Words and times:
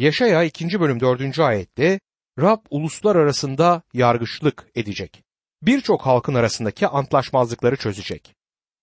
Yaşaya 0.00 0.42
2. 0.42 0.80
bölüm 0.80 1.00
4. 1.00 1.38
ayette 1.38 2.00
Rab 2.38 2.58
uluslar 2.70 3.16
arasında 3.16 3.82
yargıçlık 3.92 4.66
edecek. 4.74 5.22
Birçok 5.62 6.06
halkın 6.06 6.34
arasındaki 6.34 6.86
antlaşmazlıkları 6.86 7.76
çözecek. 7.76 8.34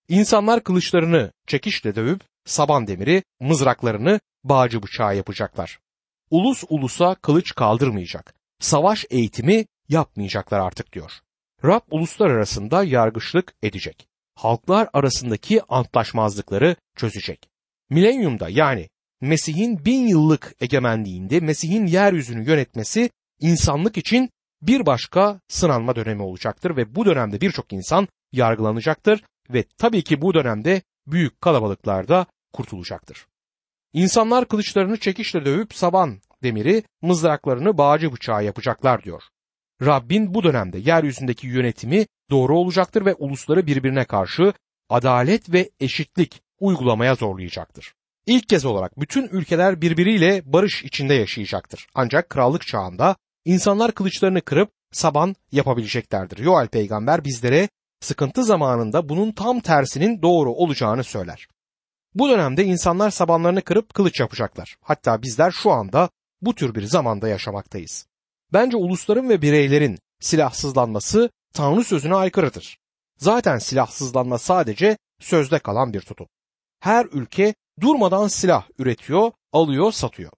İnsanlar 0.08 0.64
kılıçlarını 0.64 1.32
çekişle 1.46 1.94
dövüp 1.94 2.20
saban 2.44 2.86
demiri, 2.86 3.22
mızraklarını 3.40 4.20
bağcı 4.44 4.82
bıçağı 4.82 5.16
yapacaklar. 5.16 5.78
Ulus 6.30 6.64
ulusa 6.68 7.14
kılıç 7.14 7.54
kaldırmayacak. 7.54 8.34
Savaş 8.60 9.04
eğitimi 9.10 9.64
yapmayacaklar 9.88 10.60
artık 10.60 10.92
diyor. 10.92 11.12
Rab 11.64 11.82
uluslar 11.90 12.30
arasında 12.30 12.84
yargıçlık 12.84 13.54
edecek. 13.62 14.08
Halklar 14.34 14.88
arasındaki 14.92 15.62
antlaşmazlıkları 15.68 16.76
çözecek. 16.96 17.48
Milenyumda 17.90 18.48
yani 18.48 18.88
Mesih'in 19.20 19.84
bin 19.84 20.06
yıllık 20.06 20.54
egemenliğinde 20.60 21.40
Mesih'in 21.40 21.86
yeryüzünü 21.86 22.48
yönetmesi 22.48 23.10
insanlık 23.40 23.96
için 23.96 24.30
bir 24.62 24.86
başka 24.86 25.40
sınanma 25.48 25.96
dönemi 25.96 26.22
olacaktır 26.22 26.76
ve 26.76 26.94
bu 26.94 27.06
dönemde 27.06 27.40
birçok 27.40 27.72
insan 27.72 28.08
yargılanacaktır 28.32 29.24
ve 29.50 29.64
tabii 29.78 30.02
ki 30.04 30.22
bu 30.22 30.34
dönemde 30.34 30.82
büyük 31.06 31.40
kalabalıklarda 31.40 32.26
kurtulacaktır. 32.52 33.26
İnsanlar 33.92 34.48
kılıçlarını 34.48 34.96
çekişle 34.96 35.44
dövüp 35.44 35.74
saban 35.74 36.20
demiri, 36.42 36.82
mızraklarını 37.02 37.78
bağcı 37.78 38.12
bıçağı 38.12 38.44
yapacaklar 38.44 39.02
diyor. 39.02 39.22
Rabbin 39.82 40.34
bu 40.34 40.42
dönemde 40.42 40.78
yeryüzündeki 40.78 41.46
yönetimi 41.46 42.06
doğru 42.30 42.58
olacaktır 42.58 43.04
ve 43.04 43.14
ulusları 43.14 43.66
birbirine 43.66 44.04
karşı 44.04 44.52
adalet 44.88 45.52
ve 45.52 45.70
eşitlik 45.80 46.42
uygulamaya 46.60 47.14
zorlayacaktır. 47.14 47.94
İlk 48.28 48.48
kez 48.48 48.64
olarak 48.64 49.00
bütün 49.00 49.28
ülkeler 49.28 49.80
birbiriyle 49.80 50.42
barış 50.44 50.84
içinde 50.84 51.14
yaşayacaktır. 51.14 51.86
Ancak 51.94 52.30
krallık 52.30 52.66
çağında 52.66 53.16
insanlar 53.44 53.92
kılıçlarını 53.92 54.40
kırıp 54.40 54.70
saban 54.92 55.36
yapabileceklerdir. 55.52 56.38
Yoel 56.38 56.68
peygamber 56.68 57.24
bizlere 57.24 57.68
sıkıntı 58.00 58.44
zamanında 58.44 59.08
bunun 59.08 59.32
tam 59.32 59.60
tersinin 59.60 60.22
doğru 60.22 60.52
olacağını 60.52 61.04
söyler. 61.04 61.46
Bu 62.14 62.28
dönemde 62.28 62.64
insanlar 62.64 63.10
sabanlarını 63.10 63.62
kırıp 63.62 63.94
kılıç 63.94 64.20
yapacaklar. 64.20 64.76
Hatta 64.80 65.22
bizler 65.22 65.50
şu 65.50 65.70
anda 65.70 66.10
bu 66.40 66.54
tür 66.54 66.74
bir 66.74 66.82
zamanda 66.82 67.28
yaşamaktayız. 67.28 68.06
Bence 68.52 68.76
ulusların 68.76 69.28
ve 69.28 69.42
bireylerin 69.42 69.98
silahsızlanması 70.20 71.30
Tanrı 71.54 71.84
sözüne 71.84 72.14
aykırıdır. 72.14 72.78
Zaten 73.18 73.58
silahsızlanma 73.58 74.38
sadece 74.38 74.98
sözde 75.20 75.58
kalan 75.58 75.92
bir 75.92 76.00
tutum. 76.00 76.26
Her 76.80 77.06
ülke 77.06 77.54
durmadan 77.80 78.28
silah 78.28 78.68
üretiyor, 78.78 79.32
alıyor, 79.52 79.92
satıyor. 79.92 80.32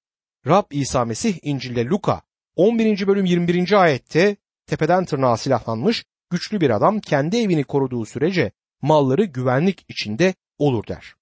Rab 0.47 0.65
İsa 0.71 1.05
Mesih 1.05 1.39
İncil'de 1.43 1.85
Luka 1.85 2.23
11. 2.57 3.07
bölüm 3.07 3.25
21. 3.25 3.73
ayette 3.83 4.37
tepeden 4.67 5.05
tırnağa 5.05 5.37
silahlanmış 5.37 6.05
güçlü 6.31 6.61
bir 6.61 6.71
adam 6.71 7.01
kendi 7.01 7.37
evini 7.37 7.65
koruduğu 7.65 8.07
sürece 8.07 8.53
malları 8.83 9.25
güvenlik 9.25 9.85
içinde 9.89 10.35
olur 10.59 10.87
der. 10.87 11.15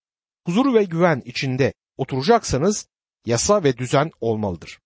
Huzur 0.47 0.75
ve 0.75 0.85
güven 0.85 1.23
içinde 1.25 1.73
oturacaksanız 1.97 2.89
yasa 3.27 3.65
ve 3.65 3.77
düzen 3.77 4.11
olmalıdır. 4.21 4.79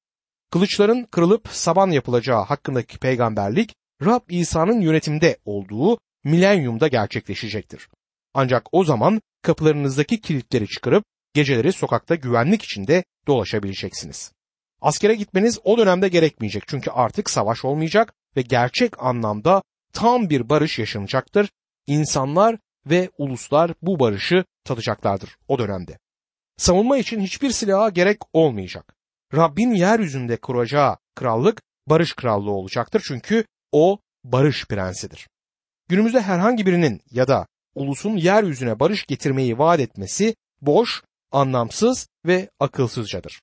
Kılıçların 0.50 1.04
kırılıp 1.04 1.48
saban 1.48 1.90
yapılacağı 1.90 2.44
hakkındaki 2.44 2.98
peygamberlik 2.98 3.74
Rab 4.04 4.20
İsa'nın 4.28 4.80
yönetimde 4.80 5.38
olduğu 5.44 5.98
milenyumda 6.24 6.88
gerçekleşecektir. 6.88 7.88
Ancak 8.34 8.66
o 8.72 8.84
zaman 8.84 9.20
kapılarınızdaki 9.42 10.20
kilitleri 10.20 10.66
çıkarıp 10.66 11.04
geceleri 11.34 11.72
sokakta 11.72 12.14
güvenlik 12.14 12.62
içinde 12.62 13.04
dolaşabileceksiniz. 13.26 14.32
Askere 14.80 15.14
gitmeniz 15.14 15.58
o 15.64 15.78
dönemde 15.78 16.08
gerekmeyecek 16.08 16.62
çünkü 16.66 16.90
artık 16.90 17.30
savaş 17.30 17.64
olmayacak 17.64 18.14
ve 18.36 18.42
gerçek 18.42 19.02
anlamda 19.02 19.62
tam 19.92 20.30
bir 20.30 20.48
barış 20.48 20.78
yaşanacaktır. 20.78 21.50
İnsanlar 21.86 22.58
ve 22.86 23.10
uluslar 23.18 23.74
bu 23.82 24.00
barışı 24.00 24.44
tadacaklardır 24.64 25.36
o 25.48 25.58
dönemde. 25.58 25.98
Savunma 26.56 26.98
için 26.98 27.20
hiçbir 27.20 27.50
silaha 27.50 27.88
gerek 27.88 28.18
olmayacak. 28.32 28.94
Rabbin 29.34 29.70
yeryüzünde 29.70 30.36
kuracağı 30.36 30.96
krallık 31.14 31.62
barış 31.86 32.12
krallığı 32.12 32.50
olacaktır 32.50 33.02
çünkü 33.06 33.44
o 33.72 33.98
barış 34.24 34.66
prensidir. 34.66 35.28
Günümüzde 35.88 36.20
herhangi 36.20 36.66
birinin 36.66 37.00
ya 37.10 37.28
da 37.28 37.46
ulusun 37.74 38.16
yeryüzüne 38.16 38.80
barış 38.80 39.06
getirmeyi 39.06 39.58
vaat 39.58 39.80
etmesi 39.80 40.34
boş, 40.60 41.02
anlamsız 41.32 42.08
ve 42.26 42.50
akılsızcadır. 42.60 43.40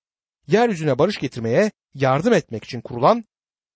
Yeryüzüne 0.47 0.99
barış 0.99 1.17
getirmeye 1.17 1.71
yardım 1.93 2.33
etmek 2.33 2.63
için 2.63 2.81
kurulan 2.81 3.25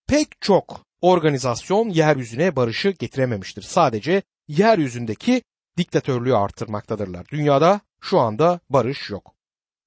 pek 0.07 0.27
çok 0.41 0.85
organizasyon 1.01 1.89
yeryüzüne 1.89 2.55
barışı 2.55 2.89
getirememiştir. 2.89 3.61
Sadece 3.61 4.21
yeryüzündeki 4.47 5.41
diktatörlüğü 5.77 6.35
arttırmaktadırlar. 6.35 7.25
Dünyada 7.31 7.81
şu 8.01 8.19
anda 8.19 8.59
barış 8.69 9.09
yok. 9.09 9.35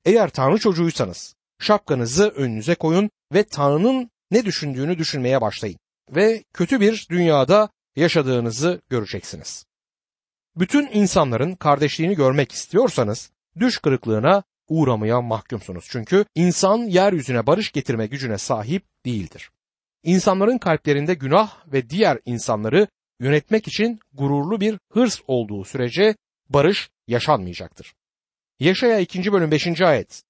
Eğer 0.05 0.31
Tanrı 0.31 0.59
çocuğuysanız 0.59 1.35
şapkanızı 1.61 2.29
önünüze 2.29 2.75
koyun 2.75 3.11
ve 3.33 3.45
Tanrı'nın 3.45 4.11
ne 4.31 4.45
düşündüğünü 4.45 4.99
düşünmeye 4.99 5.41
başlayın 5.41 5.79
ve 6.11 6.45
kötü 6.53 6.81
bir 6.81 7.07
dünyada 7.11 7.69
yaşadığınızı 7.97 8.83
göreceksiniz. 8.91 9.67
Bütün 10.57 10.89
insanların 10.93 11.55
kardeşliğini 11.55 12.15
görmek 12.15 12.53
istiyorsanız 12.53 13.31
düş 13.59 13.78
kırıklığına 13.78 14.43
uğramaya 14.69 15.21
mahkumsunuz. 15.21 15.84
Çünkü 15.91 16.25
insan 16.34 16.78
yeryüzüne 16.78 17.47
barış 17.47 17.72
getirme 17.72 18.06
gücüne 18.06 18.39
sahip 18.39 18.83
değildir. 19.05 19.50
İnsanların 20.03 20.59
kalplerinde 20.59 21.15
günah 21.15 21.72
ve 21.72 21.91
diğer 21.91 22.19
insanları 22.25 22.89
yönetmek 23.21 23.69
için 23.69 24.00
gururlu 24.12 24.61
bir 24.61 24.78
hırs 24.93 25.21
olduğu 25.27 25.65
sürece 25.65 26.16
barış 26.49 26.91
yaşanmayacaktır. 27.06 27.95
Yaşaya 28.61 28.99
2. 28.99 29.33
bölüm 29.33 29.50
5. 29.50 29.81
ayet 29.81 30.22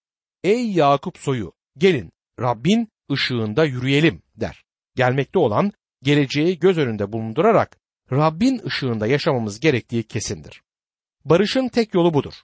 Ey 0.45 0.71
Yakup 0.71 1.19
soyu 1.19 1.53
gelin 1.79 2.11
Rabbin 2.41 2.89
ışığında 3.13 3.65
yürüyelim 3.65 4.23
der. 4.37 4.65
Gelmekte 4.97 5.39
olan 5.39 5.73
geleceği 6.03 6.59
göz 6.59 6.79
önünde 6.79 7.13
bulundurarak 7.13 7.77
Rabbin 8.13 8.63
ışığında 8.67 9.07
yaşamamız 9.07 9.61
gerektiği 9.61 10.03
kesindir. 10.03 10.63
Barışın 11.25 11.69
tek 11.69 11.95
yolu 11.95 12.15
budur. 12.15 12.35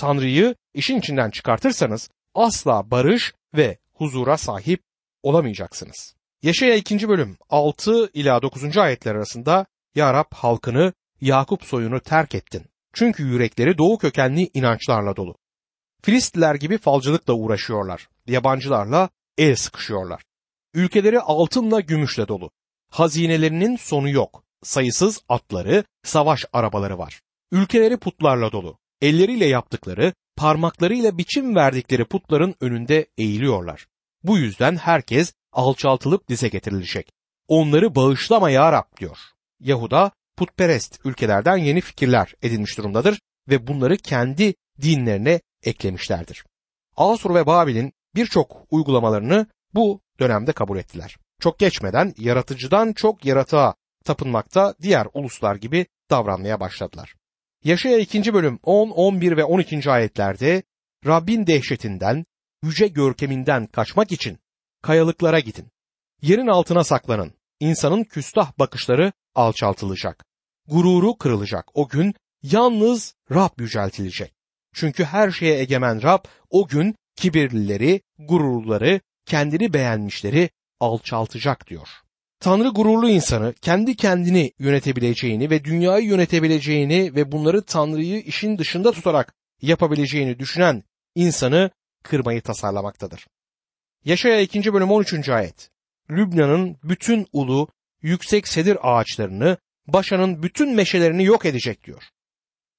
Tanrı'yı 0.00 0.54
işin 0.74 0.98
içinden 0.98 1.30
çıkartırsanız 1.30 2.10
asla 2.34 2.90
barış 2.90 3.34
ve 3.56 3.78
huzura 3.94 4.36
sahip 4.36 4.82
olamayacaksınız. 5.22 6.14
Yaşaya 6.42 6.74
2. 6.74 7.08
bölüm 7.08 7.36
6 7.50 8.10
ila 8.14 8.42
9. 8.42 8.76
ayetler 8.76 9.14
arasında 9.14 9.66
Ya 9.94 10.14
Rab 10.14 10.34
halkını 10.34 10.92
Yakup 11.20 11.64
soyunu 11.64 12.00
terk 12.00 12.34
ettin. 12.34 12.66
Çünkü 12.92 13.22
yürekleri 13.22 13.78
doğu 13.78 13.98
kökenli 13.98 14.50
inançlarla 14.54 15.16
dolu. 15.16 15.34
Filistliler 16.02 16.54
gibi 16.54 16.78
falcılıkla 16.78 17.34
uğraşıyorlar. 17.34 18.08
Yabancılarla 18.26 19.08
el 19.38 19.56
sıkışıyorlar. 19.56 20.22
Ülkeleri 20.74 21.20
altınla 21.20 21.80
gümüşle 21.80 22.28
dolu. 22.28 22.50
Hazinelerinin 22.90 23.76
sonu 23.76 24.10
yok. 24.10 24.44
Sayısız 24.62 25.20
atları, 25.28 25.84
savaş 26.04 26.44
arabaları 26.52 26.98
var. 26.98 27.20
Ülkeleri 27.52 27.96
putlarla 27.96 28.52
dolu. 28.52 28.78
Elleriyle 29.00 29.46
yaptıkları, 29.46 30.12
parmaklarıyla 30.36 31.18
biçim 31.18 31.56
verdikleri 31.56 32.04
putların 32.04 32.54
önünde 32.60 33.06
eğiliyorlar. 33.18 33.86
Bu 34.22 34.38
yüzden 34.38 34.76
herkes 34.76 35.32
alçaltılıp 35.52 36.28
dize 36.28 36.48
getirilecek. 36.48 37.12
Onları 37.48 37.94
bağışlama 37.94 38.50
ya 38.50 38.72
Rab 38.72 38.96
diyor. 39.00 39.18
Yahuda 39.60 40.10
putperest 40.36 41.00
ülkelerden 41.04 41.56
yeni 41.56 41.80
fikirler 41.80 42.34
edinmiş 42.42 42.78
durumdadır 42.78 43.20
ve 43.48 43.66
bunları 43.66 43.96
kendi 43.96 44.54
dinlerine 44.82 45.40
eklemişlerdir. 45.62 46.44
Asur 46.96 47.34
ve 47.34 47.46
Babil'in 47.46 47.92
birçok 48.14 48.66
uygulamalarını 48.70 49.46
bu 49.74 50.00
dönemde 50.20 50.52
kabul 50.52 50.78
ettiler. 50.78 51.16
Çok 51.40 51.58
geçmeden 51.58 52.14
yaratıcıdan 52.18 52.92
çok 52.92 53.24
yaratığa 53.24 53.74
tapınmakta 54.04 54.74
diğer 54.82 55.06
uluslar 55.14 55.56
gibi 55.56 55.86
davranmaya 56.10 56.60
başladılar. 56.60 57.14
Yaşaya 57.64 57.98
2. 57.98 58.34
bölüm 58.34 58.58
10, 58.62 58.90
11 58.90 59.36
ve 59.36 59.44
12. 59.44 59.90
ayetlerde 59.90 60.62
Rabbin 61.06 61.46
dehşetinden, 61.46 62.24
yüce 62.62 62.88
görkeminden 62.88 63.66
kaçmak 63.66 64.12
için 64.12 64.38
kayalıklara 64.82 65.40
gidin. 65.40 65.68
Yerin 66.22 66.46
altına 66.46 66.84
saklanın. 66.84 67.34
İnsanın 67.60 68.04
küstah 68.04 68.58
bakışları 68.58 69.12
alçaltılacak. 69.34 70.24
Gururu 70.68 71.18
kırılacak. 71.18 71.64
O 71.74 71.88
gün 71.88 72.14
yalnız 72.42 73.14
Rab 73.30 73.60
yüceltilecek. 73.60 74.32
Çünkü 74.74 75.04
her 75.04 75.30
şeye 75.30 75.58
egemen 75.58 76.02
Rab 76.02 76.24
o 76.50 76.68
gün 76.68 76.94
kibirlileri, 77.16 78.00
gururları, 78.18 79.00
kendini 79.26 79.72
beğenmişleri 79.72 80.50
alçaltacak 80.80 81.66
diyor. 81.66 81.88
Tanrı 82.40 82.68
gururlu 82.68 83.10
insanı 83.10 83.54
kendi 83.60 83.96
kendini 83.96 84.52
yönetebileceğini 84.58 85.50
ve 85.50 85.64
dünyayı 85.64 86.06
yönetebileceğini 86.06 87.14
ve 87.14 87.32
bunları 87.32 87.62
Tanrı'yı 87.62 88.20
işin 88.20 88.58
dışında 88.58 88.92
tutarak 88.92 89.34
yapabileceğini 89.62 90.38
düşünen 90.38 90.84
insanı 91.14 91.70
kırmayı 92.02 92.42
tasarlamaktadır. 92.42 93.26
Yaşaya 94.04 94.40
2. 94.40 94.72
bölüm 94.72 94.90
13. 94.90 95.28
ayet. 95.28 95.70
Lübnan'ın 96.10 96.76
bütün 96.84 97.26
ulu, 97.32 97.68
yüksek 98.02 98.48
sedir 98.48 98.78
ağaçlarını, 98.82 99.56
Başan'ın 99.86 100.42
bütün 100.42 100.74
meşelerini 100.74 101.24
yok 101.24 101.46
edecek 101.46 101.84
diyor. 101.84 102.02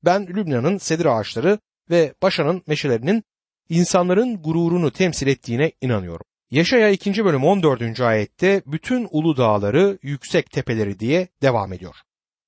Ben 0.06 0.28
Lübnan'ın 0.28 0.78
sedir 0.78 1.06
ağaçları 1.06 1.60
ve 1.90 2.14
Başan'ın 2.22 2.64
meşelerinin 2.68 3.24
insanların 3.70 4.42
gururunu 4.42 4.92
temsil 4.92 5.28
ettiğine 5.28 5.72
inanıyorum. 5.82 6.26
Yaşaya 6.52 6.90
2. 6.90 7.26
bölüm 7.26 7.44
14. 7.44 8.00
ayette 8.00 8.62
bütün 8.66 9.08
ulu 9.12 9.38
dağları, 9.38 10.00
yüksek 10.02 10.52
tepeleri 10.52 11.00
diye 11.00 11.28
devam 11.42 11.74
ediyor. 11.74 11.96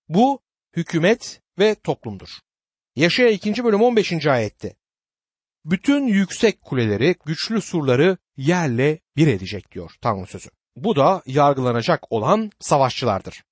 Bu 0.09 0.41
hükümet 0.75 1.41
ve 1.59 1.75
toplumdur. 1.75 2.27
Yaşaya 2.95 3.29
2. 3.29 3.63
bölüm 3.63 3.81
15. 3.81 4.27
ayette 4.27 4.75
bütün 5.65 6.07
yüksek 6.07 6.61
kuleleri, 6.61 7.15
güçlü 7.25 7.61
surları 7.61 8.17
yerle 8.37 8.99
bir 9.17 9.27
edecek 9.27 9.71
diyor 9.71 9.91
Tanrı 10.01 10.27
sözü. 10.27 10.49
Bu 10.75 10.95
da 10.95 11.21
yargılanacak 11.25 12.11
olan 12.11 12.51
savaşçılardır. 12.59 13.43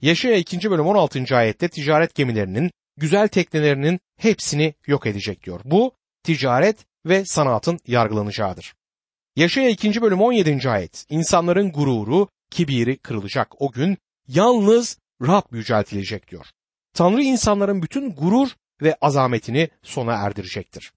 Yaşaya 0.00 0.36
2. 0.36 0.70
bölüm 0.70 0.86
16. 0.86 1.36
ayette 1.36 1.68
ticaret 1.68 2.14
gemilerinin, 2.14 2.70
güzel 2.96 3.28
teknelerinin 3.28 4.00
hepsini 4.16 4.74
yok 4.86 5.06
edecek 5.06 5.44
diyor. 5.44 5.60
Bu 5.64 5.92
ticaret 6.22 6.86
ve 7.06 7.24
sanatın 7.24 7.78
yargılanacağıdır. 7.86 8.77
Yaşaya 9.38 9.68
2. 9.68 10.02
bölüm 10.02 10.20
17. 10.20 10.70
ayet 10.70 11.06
insanların 11.08 11.72
gururu, 11.72 12.28
kibiri 12.50 12.98
kırılacak 12.98 13.62
o 13.62 13.72
gün 13.72 13.98
yalnız 14.28 14.98
Rab 15.22 15.42
yüceltilecek 15.52 16.30
diyor. 16.30 16.46
Tanrı 16.94 17.22
insanların 17.22 17.82
bütün 17.82 18.10
gurur 18.14 18.48
ve 18.82 18.96
azametini 19.00 19.68
sona 19.82 20.14
erdirecektir. 20.14 20.92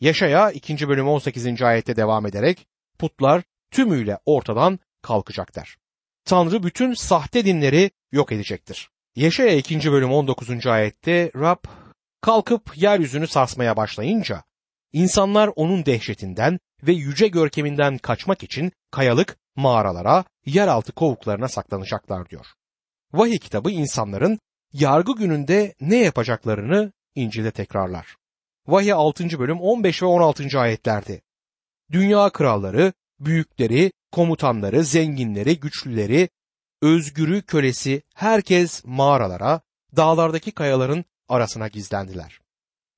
Yaşaya 0.00 0.50
2. 0.50 0.88
bölüm 0.88 1.08
18. 1.08 1.62
ayette 1.62 1.96
devam 1.96 2.26
ederek 2.26 2.66
putlar 2.98 3.42
tümüyle 3.70 4.18
ortadan 4.26 4.78
kalkacaklar. 5.02 5.76
Tanrı 6.24 6.62
bütün 6.62 6.94
sahte 6.94 7.44
dinleri 7.44 7.90
yok 8.12 8.32
edecektir. 8.32 8.90
Yaşaya 9.16 9.56
2. 9.56 9.92
bölüm 9.92 10.12
19. 10.12 10.66
ayette 10.66 11.30
Rab 11.36 11.64
kalkıp 12.20 12.76
yeryüzünü 12.76 13.26
sarsmaya 13.26 13.76
başlayınca 13.76 14.42
insanlar 14.92 15.50
onun 15.56 15.86
dehşetinden 15.86 16.58
ve 16.82 16.92
yüce 16.92 17.28
görkeminden 17.28 17.98
kaçmak 17.98 18.42
için 18.42 18.72
kayalık 18.90 19.36
mağaralara, 19.56 20.24
yeraltı 20.46 20.92
kovuklarına 20.92 21.48
saklanacaklar 21.48 22.28
diyor. 22.28 22.46
Vahiy 23.12 23.38
kitabı 23.38 23.70
insanların 23.70 24.38
yargı 24.72 25.16
gününde 25.16 25.74
ne 25.80 25.96
yapacaklarını 25.96 26.92
İncil'de 27.14 27.50
tekrarlar. 27.50 28.16
Vahiy 28.66 28.92
6. 28.92 29.38
bölüm 29.38 29.60
15 29.60 30.02
ve 30.02 30.06
16. 30.06 30.58
ayetlerde. 30.58 31.20
Dünya 31.92 32.30
kralları, 32.30 32.92
büyükleri, 33.20 33.92
komutanları, 34.12 34.84
zenginleri, 34.84 35.60
güçlüleri, 35.60 36.28
özgürü, 36.82 37.42
kölesi 37.42 38.02
herkes 38.14 38.84
mağaralara, 38.84 39.60
dağlardaki 39.96 40.52
kayaların 40.52 41.04
arasına 41.28 41.68
gizlendiler. 41.68 42.40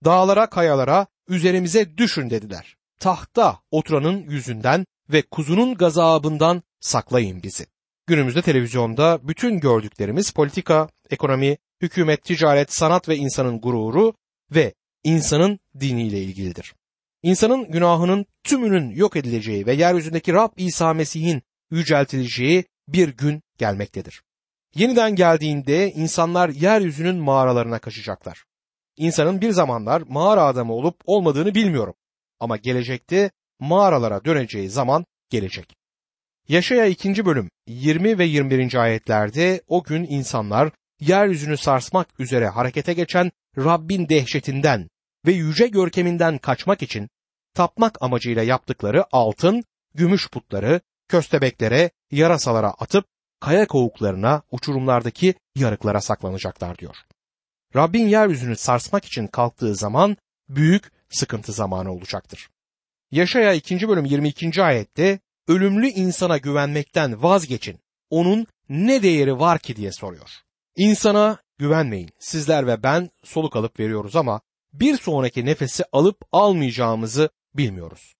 Dağlara, 0.05 0.51
kayalara, 0.51 1.07
üzerimize 1.29 1.97
düşün 1.97 2.31
dediler. 2.31 2.78
Tahta 2.99 3.59
oturanın 3.71 4.31
yüzünden 4.31 4.87
ve 5.13 5.23
kuzunun 5.23 5.75
gazabından 5.75 6.63
saklayın 6.81 7.43
bizi. 7.43 7.67
Günümüzde 8.07 8.43
televizyonda 8.43 9.29
bütün 9.29 9.61
gördüklerimiz 9.61 10.31
politika, 10.31 10.89
ekonomi, 11.11 11.57
hükümet, 11.83 12.25
ticaret, 12.25 12.73
sanat 12.73 13.09
ve 13.09 13.17
insanın 13.17 13.61
gururu 13.61 14.15
ve 14.51 14.75
insanın 15.05 15.59
diniyle 15.81 16.23
ilgilidir. 16.23 16.75
İnsanın 17.23 17.71
günahının 17.71 18.27
tümünün 18.45 18.91
yok 18.91 19.17
edileceği 19.17 19.67
ve 19.67 19.73
yeryüzündeki 19.73 20.33
Rab 20.33 20.53
İsa 20.57 20.95
Mesih'in 20.95 21.43
yüceltileceği 21.71 22.65
bir 22.89 23.09
gün 23.09 23.43
gelmektedir. 23.59 24.23
Yeniden 24.75 25.15
geldiğinde 25.15 25.93
insanlar 25.93 26.49
yeryüzünün 26.49 27.17
mağaralarına 27.17 27.79
kaçacaklar. 27.79 28.45
İnsanın 28.97 29.41
bir 29.41 29.51
zamanlar 29.51 30.03
mağara 30.09 30.45
adamı 30.45 30.73
olup 30.73 30.97
olmadığını 31.07 31.55
bilmiyorum 31.55 31.95
ama 32.41 32.57
gelecekte 32.57 33.31
mağaralara 33.61 34.25
döneceği 34.25 34.71
zaman 34.71 35.05
gelecek. 35.31 35.75
Yaşaya 36.49 36.87
2. 36.87 37.27
bölüm 37.27 37.51
20 37.67 38.19
ve 38.19 38.25
21. 38.25 38.75
ayetlerde 38.75 39.63
o 39.67 39.83
gün 39.83 40.05
insanlar 40.05 40.71
yeryüzünü 41.01 41.57
sarsmak 41.57 42.21
üzere 42.21 42.49
harekete 42.49 42.95
geçen 42.95 43.31
Rabbin 43.59 44.09
dehşetinden 44.09 44.89
ve 45.27 45.33
yüce 45.33 45.67
görkeminden 45.67 46.39
kaçmak 46.39 46.83
için 46.83 47.09
tapmak 47.55 48.03
amacıyla 48.03 48.43
yaptıkları 48.43 49.05
altın, 49.13 49.65
gümüş 49.95 50.31
putları 50.31 50.81
köstebeklere, 51.09 51.91
yarasalara 52.11 52.71
atıp 52.71 53.05
kaya 53.41 53.67
kovuklarına, 53.67 54.43
uçurumlardaki 54.51 55.35
yarıklara 55.57 56.01
saklanacaklar 56.01 56.79
diyor. 56.79 56.97
Rabbin 57.77 58.09
yeryüzünü 58.09 58.57
sarsmak 58.57 59.05
için 59.05 59.27
kalktığı 59.27 59.75
zaman 59.75 60.17
büyük 60.49 60.98
sıkıntı 61.11 61.53
zamanı 61.53 61.93
olacaktır. 61.93 62.49
Yaşaya 63.11 63.53
2. 63.53 63.89
bölüm 63.89 64.05
22. 64.05 64.63
ayette 64.63 65.21
ölümlü 65.49 65.89
insana 65.89 66.39
güvenmekten 66.39 67.23
vazgeçin. 67.23 67.81
Onun 68.11 68.47
ne 68.69 69.03
değeri 69.03 69.39
var 69.39 69.59
ki 69.59 69.77
diye 69.77 69.93
soruyor. 69.93 70.31
İnsana 70.77 71.39
güvenmeyin. 71.59 72.11
Sizler 72.19 72.67
ve 72.67 72.83
ben 72.83 73.11
soluk 73.25 73.57
alıp 73.57 73.81
veriyoruz 73.81 74.17
ama 74.17 74.41
bir 74.73 74.97
sonraki 74.97 75.45
nefesi 75.45 75.85
alıp 75.93 76.19
almayacağımızı 76.33 77.31
bilmiyoruz. 77.55 78.15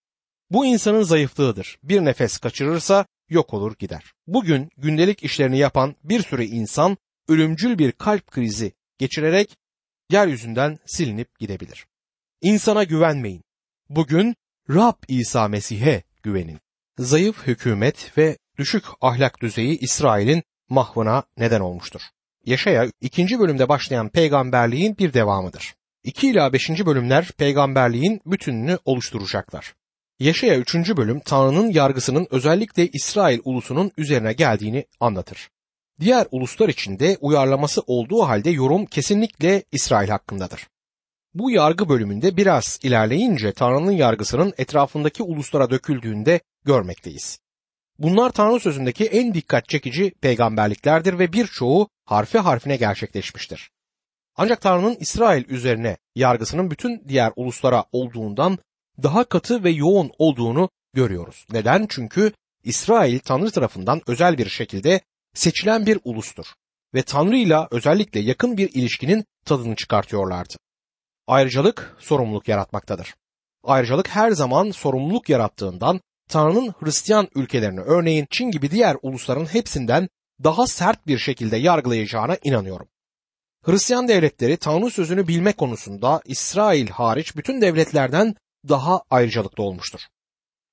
Bu 0.51 0.67
insanın 0.67 1.03
zayıflığıdır. 1.03 1.79
Bir 1.83 2.05
nefes 2.05 2.39
kaçırırsa 2.39 3.07
yok 3.29 3.55
olur 3.55 3.75
gider. 3.79 4.13
Bugün 4.27 4.71
gündelik 4.77 5.25
işlerini 5.25 5.59
yapan 5.59 5.97
bir 6.05 6.23
sürü 6.23 6.45
insan 6.45 6.97
ölümcül 7.29 7.79
bir 7.79 7.93
kalp 7.93 8.27
krizi 8.27 8.73
geçirerek 8.99 9.57
yeryüzünden 10.11 10.79
silinip 10.87 11.39
gidebilir. 11.39 11.87
İnsana 12.43 12.85
güvenmeyin. 12.85 13.45
Bugün 13.89 14.37
Rab 14.71 14.97
İsa 15.09 15.49
Mesih'e 15.49 16.03
güvenin. 16.23 16.61
Zayıf 16.99 17.47
hükümet 17.47 18.19
ve 18.19 18.39
düşük 18.59 18.85
ahlak 19.01 19.43
düzeyi 19.43 19.79
İsrail'in 19.79 20.43
mahvına 20.69 21.23
neden 21.37 21.61
olmuştur. 21.61 22.01
Yaşaya 22.47 22.91
2. 23.01 23.39
bölümde 23.39 23.69
başlayan 23.69 24.09
peygamberliğin 24.09 24.99
bir 24.99 25.13
devamıdır. 25.13 25.75
2 26.05 26.29
ila 26.29 26.53
5. 26.53 26.71
bölümler 26.71 27.31
peygamberliğin 27.39 28.21
bütününü 28.27 28.79
oluşturacaklar. 28.85 29.75
Yaşaya 30.19 30.59
3. 30.59 30.75
bölüm 30.75 31.21
Tanrı'nın 31.21 31.71
yargısının 31.71 32.27
özellikle 32.31 32.89
İsrail 32.89 33.41
ulusunun 33.45 33.93
üzerine 33.97 34.33
geldiğini 34.33 34.87
anlatır. 35.01 35.49
Diğer 36.01 36.27
uluslar 36.31 36.69
içinde 36.69 37.17
uyarlaması 37.21 37.81
olduğu 37.87 38.23
halde 38.23 38.51
yorum 38.51 38.87
kesinlikle 38.87 39.63
İsrail 39.73 40.09
hakkındadır. 40.09 40.69
Bu 41.35 41.51
yargı 41.51 41.89
bölümünde 41.89 42.37
biraz 42.37 42.79
ilerleyince 42.83 43.53
Tanrı'nın 43.53 43.93
yargısının 43.93 44.53
etrafındaki 44.59 45.23
uluslara 45.23 45.71
döküldüğünde 45.71 46.41
görmekteyiz. 46.65 47.39
Bunlar 47.99 48.31
Tanrı 48.31 48.61
sözündeki 48.61 49.05
en 49.05 49.35
dikkat 49.35 49.69
çekici 49.69 50.13
peygamberliklerdir 50.21 51.19
ve 51.19 51.33
birçoğu 51.33 51.89
harfi 52.05 52.39
harfine 52.39 52.77
gerçekleşmiştir. 52.77 53.71
Ancak 54.37 54.61
Tanrı'nın 54.61 54.97
İsrail 55.01 55.45
üzerine 55.49 55.97
yargısının 56.15 56.71
bütün 56.71 57.09
diğer 57.09 57.33
uluslara 57.37 57.85
olduğundan 57.93 58.59
daha 59.03 59.25
katı 59.25 59.65
ve 59.65 59.71
yoğun 59.71 60.11
olduğunu 60.19 60.71
görüyoruz. 60.95 61.47
Neden? 61.53 61.87
Çünkü 61.89 62.33
İsrail 62.65 63.19
Tanrı 63.19 63.51
tarafından 63.51 64.03
özel 64.07 64.39
bir 64.39 64.49
şekilde 64.49 65.01
seçilen 65.35 65.87
bir 65.87 65.99
ulustur 66.05 66.47
ve 66.95 67.03
Tanrı 67.03 67.37
ile 67.37 67.57
özellikle 67.71 68.21
yakın 68.21 68.57
bir 68.57 68.71
ilişkinin 68.73 69.25
tadını 69.45 69.77
çıkartıyorlardı. 69.77 70.55
Ayrıcalık 71.29 71.97
sorumluluk 71.99 72.49
yaratmaktadır. 72.49 73.15
Ayrıcalık 73.65 74.09
her 74.09 74.31
zaman 74.31 74.71
sorumluluk 74.71 75.29
yarattığından 75.29 76.01
Tanrı'nın 76.29 76.75
Hristiyan 76.81 77.29
ülkelerini 77.35 77.81
örneğin 77.81 78.27
Çin 78.31 78.51
gibi 78.51 78.71
diğer 78.71 78.97
ulusların 79.03 79.45
hepsinden 79.47 80.09
daha 80.45 80.67
sert 80.67 81.07
bir 81.07 81.19
şekilde 81.19 81.57
yargılayacağına 81.57 82.37
inanıyorum. 82.45 82.89
Hristiyan 83.65 84.09
devletleri 84.09 84.57
Tanrı 84.57 84.91
sözünü 84.91 85.29
bilme 85.29 85.53
konusunda 85.53 86.21
İsrail 86.25 86.89
hariç 86.89 87.37
bütün 87.37 87.61
devletlerden 87.61 88.35
daha 88.69 89.03
ayrıcalıklı 89.11 89.63
olmuştur. 89.63 90.01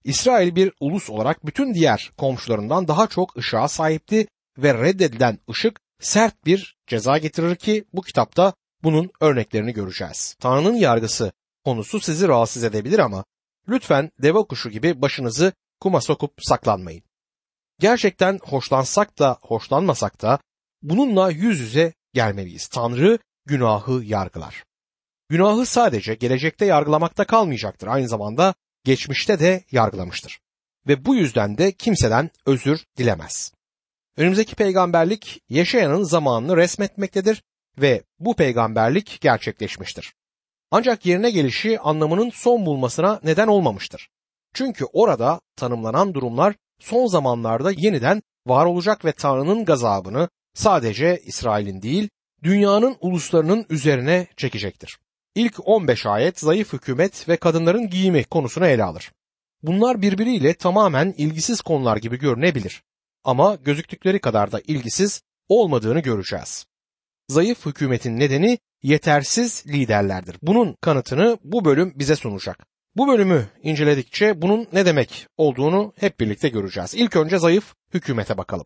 İsrail 0.03 0.55
bir 0.55 0.71
ulus 0.79 1.09
olarak 1.09 1.45
bütün 1.45 1.73
diğer 1.73 2.11
komşularından 2.17 2.87
daha 2.87 3.07
çok 3.07 3.37
ışığa 3.37 3.67
sahipti 3.67 4.27
ve 4.57 4.73
reddedilen 4.73 5.39
ışık 5.49 5.79
sert 5.99 6.45
bir 6.45 6.77
ceza 6.87 7.17
getirir 7.17 7.55
ki 7.55 7.85
bu 7.93 8.01
kitapta 8.01 8.53
bunun 8.83 9.11
örneklerini 9.21 9.73
göreceğiz. 9.73 10.35
Tanrı'nın 10.39 10.75
yargısı 10.75 11.31
konusu 11.65 11.99
sizi 11.99 12.27
rahatsız 12.27 12.63
edebilir 12.63 12.99
ama 12.99 13.25
lütfen 13.69 14.11
deve 14.21 14.43
kuşu 14.43 14.69
gibi 14.69 15.01
başınızı 15.01 15.53
kuma 15.79 16.01
sokup 16.01 16.33
saklanmayın. 16.41 17.03
Gerçekten 17.79 18.39
hoşlansak 18.43 19.19
da 19.19 19.37
hoşlanmasak 19.41 20.21
da 20.21 20.39
bununla 20.81 21.31
yüz 21.31 21.59
yüze 21.59 21.93
gelmeliyiz. 22.13 22.67
Tanrı 22.67 23.19
günahı 23.45 24.03
yargılar. 24.03 24.63
Günahı 25.29 25.65
sadece 25.65 26.13
gelecekte 26.15 26.65
yargılamakta 26.65 27.25
kalmayacaktır. 27.25 27.87
Aynı 27.87 28.07
zamanda 28.07 28.53
geçmişte 28.83 29.39
de 29.39 29.63
yargılamıştır. 29.71 30.39
ve 30.87 31.05
bu 31.05 31.15
yüzden 31.15 31.57
de 31.57 31.71
kimseden 31.71 32.29
özür 32.45 32.85
dilemez. 32.97 33.53
Önümüzdeki 34.17 34.55
peygamberlik 34.55 35.41
Yaşayan'ın 35.49 36.03
zamanını 36.03 36.57
resmetmektedir 36.57 37.43
ve 37.77 38.03
bu 38.19 38.35
peygamberlik 38.35 39.17
gerçekleşmiştir. 39.21 40.13
Ancak 40.71 41.05
yerine 41.05 41.31
gelişi 41.31 41.79
anlamının 41.79 42.29
son 42.29 42.65
bulmasına 42.65 43.19
neden 43.23 43.47
olmamıştır. 43.47 44.09
Çünkü 44.53 44.85
orada 44.93 45.41
tanımlanan 45.55 46.13
durumlar 46.13 46.55
son 46.79 47.07
zamanlarda 47.07 47.71
yeniden 47.71 48.21
var 48.47 48.65
olacak 48.65 49.05
ve 49.05 49.11
Tanrı'nın 49.11 49.65
gazabını 49.65 50.29
sadece 50.53 51.21
İsrail'in 51.25 51.81
değil, 51.81 52.09
dünyanın 52.43 52.97
uluslarının 53.01 53.65
üzerine 53.69 54.27
çekecektir. 54.37 54.97
İlk 55.35 55.67
15 55.67 56.05
ayet 56.05 56.39
zayıf 56.39 56.73
hükümet 56.73 57.29
ve 57.29 57.37
kadınların 57.37 57.89
giyimi 57.89 58.23
konusunu 58.23 58.67
ele 58.67 58.83
alır. 58.83 59.11
Bunlar 59.63 60.01
birbiriyle 60.01 60.53
tamamen 60.53 61.13
ilgisiz 61.17 61.61
konular 61.61 61.97
gibi 61.97 62.19
görünebilir. 62.19 62.83
Ama 63.23 63.55
gözüktükleri 63.55 64.19
kadar 64.19 64.51
da 64.51 64.59
ilgisiz 64.59 65.21
olmadığını 65.49 65.99
göreceğiz. 65.99 66.65
Zayıf 67.27 67.65
hükümetin 67.65 68.19
nedeni 68.19 68.57
yetersiz 68.83 69.63
liderlerdir. 69.67 70.37
Bunun 70.41 70.75
kanıtını 70.81 71.37
bu 71.43 71.65
bölüm 71.65 71.93
bize 71.95 72.15
sunacak. 72.15 72.67
Bu 72.95 73.07
bölümü 73.07 73.47
inceledikçe 73.63 74.41
bunun 74.41 74.67
ne 74.73 74.85
demek 74.85 75.27
olduğunu 75.37 75.93
hep 75.99 76.19
birlikte 76.19 76.49
göreceğiz. 76.49 76.95
İlk 76.95 77.15
önce 77.15 77.37
zayıf 77.37 77.73
hükümete 77.93 78.37
bakalım. 78.37 78.65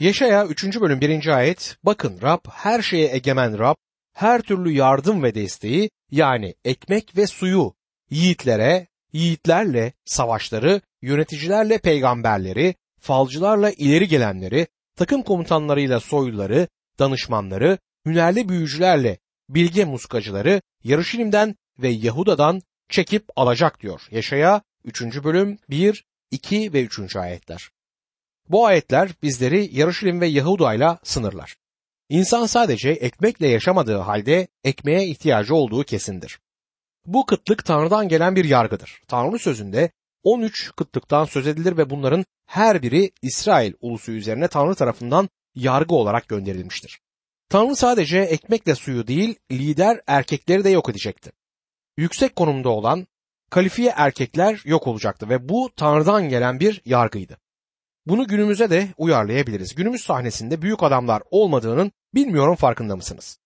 Yeşaya 0.00 0.46
3. 0.46 0.80
bölüm 0.80 1.00
1. 1.00 1.26
ayet 1.26 1.76
Bakın 1.82 2.18
Rab 2.22 2.40
her 2.50 2.82
şeye 2.82 3.14
egemen 3.14 3.58
Rab 3.58 3.74
her 4.14 4.42
türlü 4.42 4.72
yardım 4.72 5.22
ve 5.22 5.34
desteği 5.34 5.90
yani 6.10 6.54
ekmek 6.64 7.16
ve 7.16 7.26
suyu 7.26 7.74
yiğitlere, 8.10 8.86
yiğitlerle 9.12 9.92
savaşları, 10.04 10.80
yöneticilerle 11.02 11.78
peygamberleri, 11.78 12.74
falcılarla 13.00 13.70
ileri 13.70 14.08
gelenleri, 14.08 14.66
takım 14.96 15.22
komutanlarıyla 15.22 16.00
soyluları, 16.00 16.68
danışmanları, 16.98 17.78
hünerli 18.06 18.48
büyücülerle 18.48 19.18
bilge 19.48 19.84
muskacıları 19.84 20.62
Yarışilim'den 20.84 21.56
ve 21.78 21.88
Yahuda'dan 21.88 22.62
çekip 22.88 23.24
alacak 23.36 23.80
diyor. 23.80 24.02
Yaşaya 24.10 24.62
3. 24.84 25.02
bölüm 25.02 25.58
1, 25.70 26.04
2 26.30 26.72
ve 26.72 26.82
3. 26.82 27.16
ayetler. 27.16 27.70
Bu 28.48 28.66
ayetler 28.66 29.10
bizleri 29.22 29.78
Yarışilim 29.78 30.20
ve 30.20 30.26
Yahuda'yla 30.26 30.98
sınırlar. 31.02 31.56
İnsan 32.08 32.46
sadece 32.46 32.90
ekmekle 32.90 33.48
yaşamadığı 33.48 33.98
halde 33.98 34.48
ekmeğe 34.64 35.06
ihtiyacı 35.06 35.54
olduğu 35.54 35.84
kesindir. 35.84 36.40
Bu 37.06 37.26
kıtlık 37.26 37.64
Tanrı'dan 37.64 38.08
gelen 38.08 38.36
bir 38.36 38.44
yargıdır. 38.44 39.00
Tanrı 39.08 39.38
sözünde 39.38 39.90
13 40.22 40.72
kıtlıktan 40.76 41.24
söz 41.24 41.46
edilir 41.46 41.76
ve 41.76 41.90
bunların 41.90 42.24
her 42.46 42.82
biri 42.82 43.10
İsrail 43.22 43.72
ulusu 43.80 44.12
üzerine 44.12 44.48
Tanrı 44.48 44.74
tarafından 44.74 45.28
yargı 45.54 45.94
olarak 45.94 46.28
gönderilmiştir. 46.28 47.00
Tanrı 47.48 47.76
sadece 47.76 48.18
ekmekle 48.18 48.74
suyu 48.74 49.06
değil, 49.06 49.34
lider 49.52 50.00
erkekleri 50.06 50.64
de 50.64 50.70
yok 50.70 50.88
edecekti. 50.88 51.32
Yüksek 51.96 52.36
konumda 52.36 52.68
olan 52.68 53.06
kalifiye 53.50 53.92
erkekler 53.96 54.62
yok 54.64 54.86
olacaktı 54.86 55.28
ve 55.28 55.48
bu 55.48 55.70
Tanrı'dan 55.76 56.28
gelen 56.28 56.60
bir 56.60 56.82
yargıydı. 56.84 57.38
Bunu 58.06 58.26
günümüze 58.26 58.70
de 58.70 58.88
uyarlayabiliriz. 58.96 59.74
Günümüz 59.74 60.02
sahnesinde 60.02 60.62
büyük 60.62 60.82
adamlar 60.82 61.22
olmadığının 61.30 61.92
bilmiyorum 62.14 62.56
farkında 62.56 62.96
mısınız? 62.96 63.38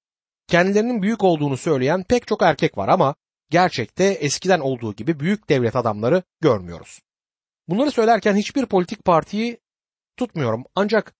Kendilerinin 0.46 1.02
büyük 1.02 1.24
olduğunu 1.24 1.56
söyleyen 1.56 2.04
pek 2.04 2.26
çok 2.26 2.42
erkek 2.42 2.78
var 2.78 2.88
ama 2.88 3.14
gerçekte 3.50 4.04
eskiden 4.04 4.60
olduğu 4.60 4.94
gibi 4.94 5.20
büyük 5.20 5.48
devlet 5.48 5.76
adamları 5.76 6.22
görmüyoruz. 6.40 7.00
Bunları 7.68 7.90
söylerken 7.90 8.36
hiçbir 8.36 8.66
politik 8.66 9.04
partiyi 9.04 9.58
tutmuyorum 10.16 10.64
ancak 10.74 11.14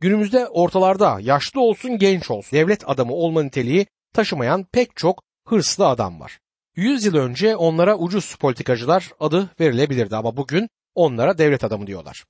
günümüzde 0.00 0.48
ortalarda 0.48 1.18
yaşlı 1.20 1.60
olsun 1.60 1.98
genç 1.98 2.30
olsun 2.30 2.58
devlet 2.58 2.88
adamı 2.88 3.12
olma 3.12 3.42
niteliği 3.42 3.86
taşımayan 4.14 4.64
pek 4.72 4.96
çok 4.96 5.22
hırslı 5.46 5.86
adam 5.86 6.20
var. 6.20 6.38
Yüz 6.76 7.04
yıl 7.04 7.14
önce 7.14 7.56
onlara 7.56 7.98
ucuz 7.98 8.34
politikacılar 8.34 9.10
adı 9.20 9.50
verilebilirdi 9.60 10.16
ama 10.16 10.36
bugün 10.36 10.68
onlara 10.94 11.38
devlet 11.38 11.64
adamı 11.64 11.86
diyorlar. 11.86 12.24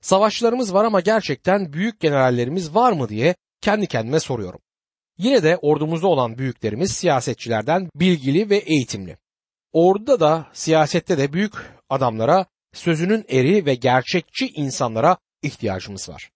Savaşçılarımız 0.00 0.74
var 0.74 0.84
ama 0.84 1.00
gerçekten 1.00 1.72
büyük 1.72 2.00
generallerimiz 2.00 2.74
var 2.74 2.92
mı 2.92 3.08
diye 3.08 3.34
kendi 3.60 3.86
kendime 3.86 4.20
soruyorum. 4.20 4.60
Yine 5.18 5.42
de 5.42 5.56
ordumuzda 5.56 6.06
olan 6.06 6.38
büyüklerimiz 6.38 6.92
siyasetçilerden 6.92 7.90
bilgili 7.94 8.50
ve 8.50 8.56
eğitimli. 8.56 9.16
Orduda 9.72 10.20
da 10.20 10.48
siyasette 10.52 11.18
de 11.18 11.32
büyük 11.32 11.54
adamlara, 11.88 12.46
sözünün 12.72 13.24
eri 13.28 13.66
ve 13.66 13.74
gerçekçi 13.74 14.46
insanlara 14.46 15.16
ihtiyacımız 15.42 16.08
var. 16.08 16.30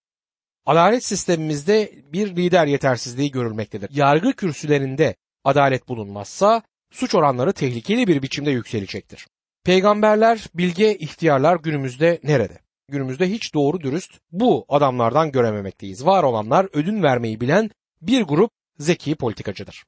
Adalet 0.67 1.05
sistemimizde 1.05 1.93
bir 2.13 2.37
lider 2.37 2.67
yetersizliği 2.67 3.31
görülmektedir. 3.31 3.91
Yargı 3.93 4.33
kürsülerinde 4.33 5.17
adalet 5.45 5.89
bulunmazsa 5.89 6.63
suç 6.91 7.15
oranları 7.15 7.53
tehlikeli 7.53 8.07
bir 8.07 8.23
biçimde 8.23 8.51
yükselecektir. 8.51 9.27
Peygamberler, 9.65 10.47
bilge 10.55 10.97
ihtiyarlar 10.97 11.57
günümüzde 11.57 12.21
nerede? 12.23 12.59
Günümüzde 12.89 13.31
hiç 13.31 13.55
doğru 13.55 13.81
dürüst 13.81 14.19
bu 14.33 14.65
adamlardan 14.69 15.33
görememekteyiz. 15.33 16.07
Var 16.07 16.23
olanlar 16.23 16.69
ödün 16.73 17.03
vermeyi 17.03 17.41
bilen 17.41 17.71
bir 18.03 18.23
grup 18.23 18.51
zeki 18.79 19.15
politikacıdır. 19.15 19.85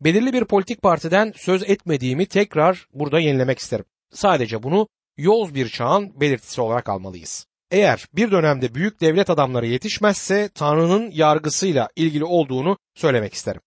Belirli 0.00 0.32
bir 0.32 0.44
politik 0.44 0.82
partiden 0.82 1.32
söz 1.36 1.62
etmediğimi 1.70 2.26
tekrar 2.26 2.86
burada 2.94 3.20
yenilemek 3.20 3.58
isterim. 3.58 3.84
Sadece 4.10 4.62
bunu 4.62 4.88
yoz 5.16 5.54
bir 5.54 5.68
çağın 5.68 6.20
belirtisi 6.20 6.60
olarak 6.60 6.88
almalıyız. 6.88 7.47
Eğer 7.70 8.06
bir 8.14 8.30
dönemde 8.30 8.74
büyük 8.74 9.00
devlet 9.00 9.30
adamları 9.30 9.66
yetişmezse 9.66 10.48
Tanrı'nın 10.48 11.10
yargısıyla 11.10 11.88
ilgili 11.96 12.24
olduğunu 12.24 12.78
söylemek 12.94 13.34
isterim. 13.34 13.60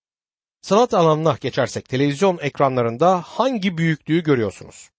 Sanat 0.61 0.93
alanına 0.93 1.37
geçersek 1.41 1.89
televizyon 1.89 2.37
ekranlarında 2.41 3.21
hangi 3.21 3.77
büyüklüğü 3.77 4.23
görüyorsunuz? 4.23 4.89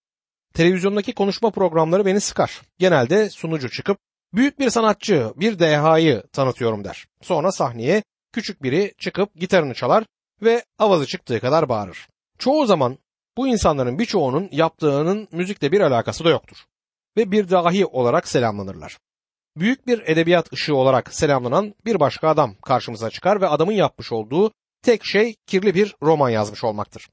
Televizyondaki 0.54 1.12
konuşma 1.12 1.50
programları 1.50 2.06
beni 2.06 2.21
sıkar. 2.21 2.61
Genelde 2.78 3.30
sunucu 3.30 3.71
çıkıp 3.71 3.99
büyük 4.35 4.59
bir 4.59 4.71
sanatçı, 4.71 5.32
bir 5.37 5.59
dehayı 5.59 6.23
tanıtıyorum 6.32 6.85
der. 6.85 7.06
Sonra 7.23 7.52
sahneye 7.52 8.02
küçük 8.32 8.62
biri 8.62 8.94
çıkıp 8.99 9.35
gitarını 9.35 9.75
çalar 9.75 10.04
ve 10.42 10.64
avazı 10.78 11.06
çıktığı 11.06 11.40
kadar 11.40 11.68
bağırır. 11.68 12.09
Çoğu 12.38 12.66
zaman 12.66 12.99
bu 13.37 13.49
insanların 13.49 13.99
birçoğunun 13.99 14.49
yaptığının 14.52 15.28
müzikle 15.32 15.73
bir 15.73 15.80
alakası 15.80 16.25
da 16.25 16.30
yoktur 16.30 16.56
ve 17.16 17.31
bir 17.31 17.50
dahi 17.50 17.87
olarak 17.87 18.28
selamlanırlar. 18.28 18.99
Büyük 19.57 19.87
bir 19.87 20.02
edebiyat 20.07 20.52
ışığı 20.52 20.76
olarak 20.76 21.14
selamlanan 21.14 21.75
bir 21.85 22.00
başka 22.00 22.28
adam 22.28 22.54
karşımıza 22.62 23.11
çıkar 23.11 23.40
ve 23.40 23.49
adamın 23.49 23.73
yapmış 23.73 24.12
olduğu 24.12 24.52
tek 24.83 25.04
şey 25.04 25.35
kirli 25.47 25.75
bir 25.75 25.97
roman 26.02 26.31
yazmış 26.31 26.64
olmaktır. 26.64 27.09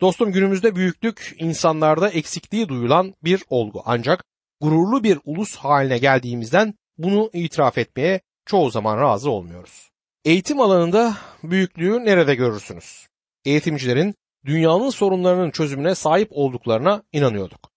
Dostum 0.00 0.32
günümüzde 0.32 0.76
büyüklük 0.76 1.36
insanlarda 1.38 2.08
eksikliği 2.08 2.68
duyulan 2.68 3.14
bir 3.24 3.42
olgu 3.48 3.82
ancak 3.84 4.24
gururlu 4.60 5.04
bir 5.04 5.18
ulus 5.24 5.56
haline 5.56 5.98
geldiğimizden 5.98 6.74
bunu 6.98 7.30
itiraf 7.32 7.78
etmeye 7.78 8.20
çoğu 8.46 8.70
zaman 8.70 8.98
razı 8.98 9.30
olmuyoruz. 9.30 9.90
Eğitim 10.24 10.60
alanında 10.60 11.16
büyüklüğü 11.42 12.04
nerede 12.04 12.34
görürsünüz? 12.34 13.06
Eğitimcilerin 13.44 14.14
dünyanın 14.44 14.90
sorunlarının 14.90 15.50
çözümüne 15.50 15.94
sahip 15.94 16.28
olduklarına 16.30 17.02
inanıyorduk. 17.12 17.73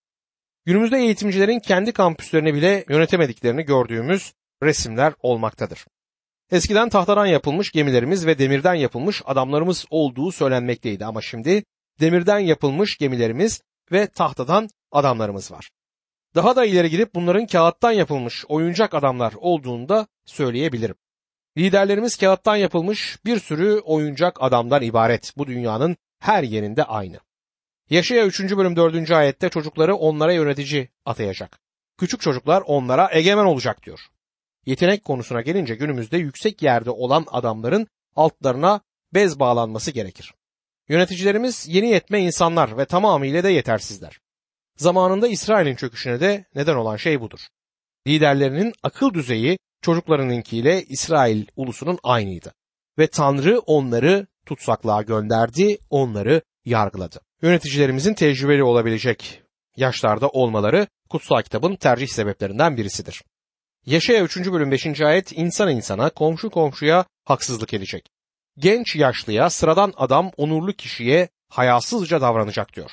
Günümüzde 0.67 0.97
eğitimcilerin 0.97 1.59
kendi 1.59 1.93
kampüslerini 1.93 2.53
bile 2.53 2.85
yönetemediklerini 2.89 3.63
gördüğümüz 3.63 4.33
resimler 4.63 5.13
olmaktadır. 5.19 5.85
Eskiden 6.51 6.89
tahtadan 6.89 7.25
yapılmış 7.25 7.71
gemilerimiz 7.71 8.25
ve 8.25 8.39
demirden 8.39 8.73
yapılmış 8.73 9.21
adamlarımız 9.25 9.85
olduğu 9.89 10.31
söylenmekteydi 10.31 11.05
ama 11.05 11.21
şimdi 11.21 11.63
demirden 11.99 12.39
yapılmış 12.39 12.97
gemilerimiz 12.97 13.61
ve 13.91 14.07
tahtadan 14.07 14.69
adamlarımız 14.91 15.51
var. 15.51 15.69
Daha 16.35 16.55
da 16.55 16.65
ileri 16.65 16.89
gidip 16.89 17.15
bunların 17.15 17.45
kağıttan 17.45 17.91
yapılmış 17.91 18.45
oyuncak 18.47 18.95
adamlar 18.95 19.33
olduğunu 19.37 19.89
da 19.89 20.07
söyleyebilirim. 20.25 20.95
Liderlerimiz 21.57 22.17
kağıttan 22.17 22.55
yapılmış 22.55 23.17
bir 23.25 23.39
sürü 23.39 23.79
oyuncak 23.79 24.37
adamdan 24.39 24.81
ibaret. 24.81 25.33
Bu 25.37 25.47
dünyanın 25.47 25.97
her 26.19 26.43
yerinde 26.43 26.83
aynı. 26.83 27.26
Yaşaya 27.89 28.25
3. 28.25 28.57
bölüm 28.57 28.75
4. 28.75 29.11
ayette 29.11 29.49
çocukları 29.49 29.95
onlara 29.95 30.33
yönetici 30.33 30.89
atayacak. 31.05 31.59
Küçük 31.97 32.21
çocuklar 32.21 32.63
onlara 32.65 33.09
egemen 33.11 33.45
olacak 33.45 33.85
diyor. 33.85 33.99
Yetenek 34.65 35.03
konusuna 35.03 35.41
gelince 35.41 35.75
günümüzde 35.75 36.17
yüksek 36.17 36.61
yerde 36.61 36.89
olan 36.89 37.25
adamların 37.27 37.87
altlarına 38.15 38.81
bez 39.13 39.39
bağlanması 39.39 39.91
gerekir. 39.91 40.33
Yöneticilerimiz 40.89 41.67
yeni 41.67 41.89
yetme 41.89 42.21
insanlar 42.21 42.77
ve 42.77 42.85
tamamıyla 42.85 43.43
da 43.43 43.49
yetersizler. 43.49 44.19
Zamanında 44.77 45.27
İsrail'in 45.27 45.75
çöküşüne 45.75 46.19
de 46.19 46.45
neden 46.55 46.75
olan 46.75 46.95
şey 46.95 47.21
budur. 47.21 47.39
Liderlerinin 48.07 48.73
akıl 48.83 49.13
düzeyi 49.13 49.57
çocuklarınınkiyle 49.81 50.83
İsrail 50.83 51.45
ulusunun 51.55 51.99
aynıydı. 52.03 52.53
Ve 52.99 53.07
Tanrı 53.07 53.59
onları 53.59 54.27
tutsaklığa 54.45 55.01
gönderdi, 55.01 55.77
onları 55.89 56.41
yargıladı. 56.65 57.26
Yöneticilerimizin 57.41 58.13
tecrübeli 58.13 58.63
olabilecek 58.63 59.41
yaşlarda 59.75 60.29
olmaları 60.29 60.87
kutsal 61.09 61.41
kitabın 61.41 61.75
tercih 61.75 62.07
sebeplerinden 62.07 62.77
birisidir. 62.77 63.23
Yaşaya 63.85 64.23
3. 64.23 64.37
bölüm 64.37 64.71
5. 64.71 65.01
ayet 65.01 65.31
insan 65.37 65.69
insana, 65.69 66.09
komşu 66.09 66.49
komşuya 66.49 67.05
haksızlık 67.25 67.73
edecek. 67.73 68.09
Genç 68.57 68.95
yaşlıya, 68.95 69.49
sıradan 69.49 69.93
adam 69.97 70.31
onurlu 70.37 70.73
kişiye 70.73 71.29
hayasızca 71.49 72.21
davranacak 72.21 72.75
diyor. 72.75 72.91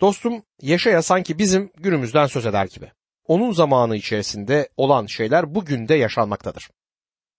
Dostum, 0.00 0.42
Yaşaya 0.62 1.02
sanki 1.02 1.38
bizim 1.38 1.70
günümüzden 1.76 2.26
söz 2.26 2.46
eder 2.46 2.66
gibi. 2.66 2.90
Onun 3.26 3.52
zamanı 3.52 3.96
içerisinde 3.96 4.68
olan 4.76 5.06
şeyler 5.06 5.54
bugün 5.54 5.88
de 5.88 5.94
yaşanmaktadır. 5.94 6.70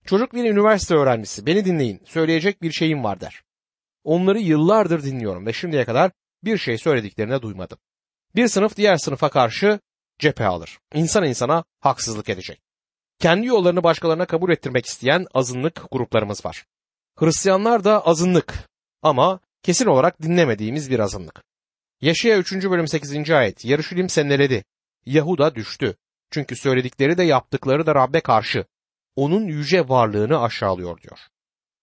Çocuk 0.06 0.34
bir 0.34 0.52
üniversite 0.52 0.96
öğrencisi, 0.96 1.46
beni 1.46 1.66
dinleyin, 1.66 2.02
söyleyecek 2.06 2.62
bir 2.62 2.72
şeyim 2.72 3.04
var 3.04 3.22
der. 3.22 3.47
Onları 4.08 4.40
yıllardır 4.40 5.04
dinliyorum 5.04 5.46
ve 5.46 5.54
şimdiye 5.54 5.86
kadar 5.86 6.12
bir 6.44 6.58
şey 6.58 6.78
söylediklerine 6.78 7.42
duymadım. 7.42 7.78
Bir 8.36 8.48
sınıf 8.48 8.78
diğer 8.78 8.98
sınıfa 8.98 9.30
karşı 9.30 9.80
cephe 10.20 10.46
alır. 10.46 10.80
İnsan 10.94 11.24
insana 11.24 11.64
haksızlık 11.80 12.30
edecek. 12.30 12.62
Kendi 13.20 13.48
yollarını 13.48 13.84
başkalarına 13.84 14.26
kabul 14.26 14.52
ettirmek 14.52 14.86
isteyen 14.86 15.26
azınlık 15.34 15.82
gruplarımız 15.92 16.46
var. 16.46 16.66
Hristiyanlar 17.16 17.84
da 17.84 18.06
azınlık 18.06 18.70
ama 19.02 19.40
kesin 19.64 19.86
olarak 19.86 20.22
dinlemediğimiz 20.22 20.92
bir 20.92 21.00
azınlık. 21.00 21.44
Yaşaya 22.02 22.38
3. 22.38 22.54
bölüm 22.54 22.88
8. 22.88 23.32
ayet 23.32 23.66
Yarışilim 23.66 24.10
seneledi. 24.10 24.64
Yahuda 25.06 25.56
düştü. 25.56 25.96
Çünkü 26.32 26.56
söyledikleri 26.56 27.18
de 27.18 27.24
yaptıkları 27.24 27.86
da 27.86 27.96
Rabbe 27.96 28.22
karşı. 28.22 28.66
Onun 29.16 29.46
yüce 29.46 29.90
varlığını 29.90 30.42
aşağılıyor 30.42 31.02
diyor. 31.02 31.20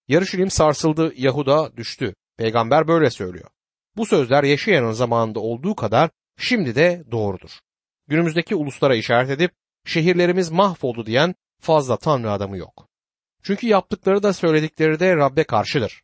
Yarışilim 0.09 0.51
sarsıldı, 0.51 1.13
Yahuda 1.17 1.77
düştü. 1.77 2.15
Peygamber 2.37 2.89
böyle 2.89 3.11
söylüyor. 3.11 3.51
Bu 3.97 4.07
sözler 4.07 4.45
Yaşayan'ın 4.45 4.93
zamanında 4.93 5.41
olduğu 5.41 5.75
kadar 5.75 6.11
şimdi 6.39 6.75
de 6.75 7.05
doğrudur. 7.11 7.51
Günümüzdeki 8.09 8.55
uluslara 8.55 8.95
işaret 8.95 9.31
edip 9.31 9.53
şehirlerimiz 9.85 10.51
mahvoldu 10.51 11.07
diyen 11.07 11.35
fazla 11.61 11.97
tanrı 11.97 12.31
adamı 12.31 12.57
yok. 12.57 12.89
Çünkü 13.43 13.67
yaptıkları 13.67 14.23
da 14.23 14.33
söyledikleri 14.33 15.01
de 15.01 15.17
Rabbe 15.17 15.45
karşıdır. 15.45 16.03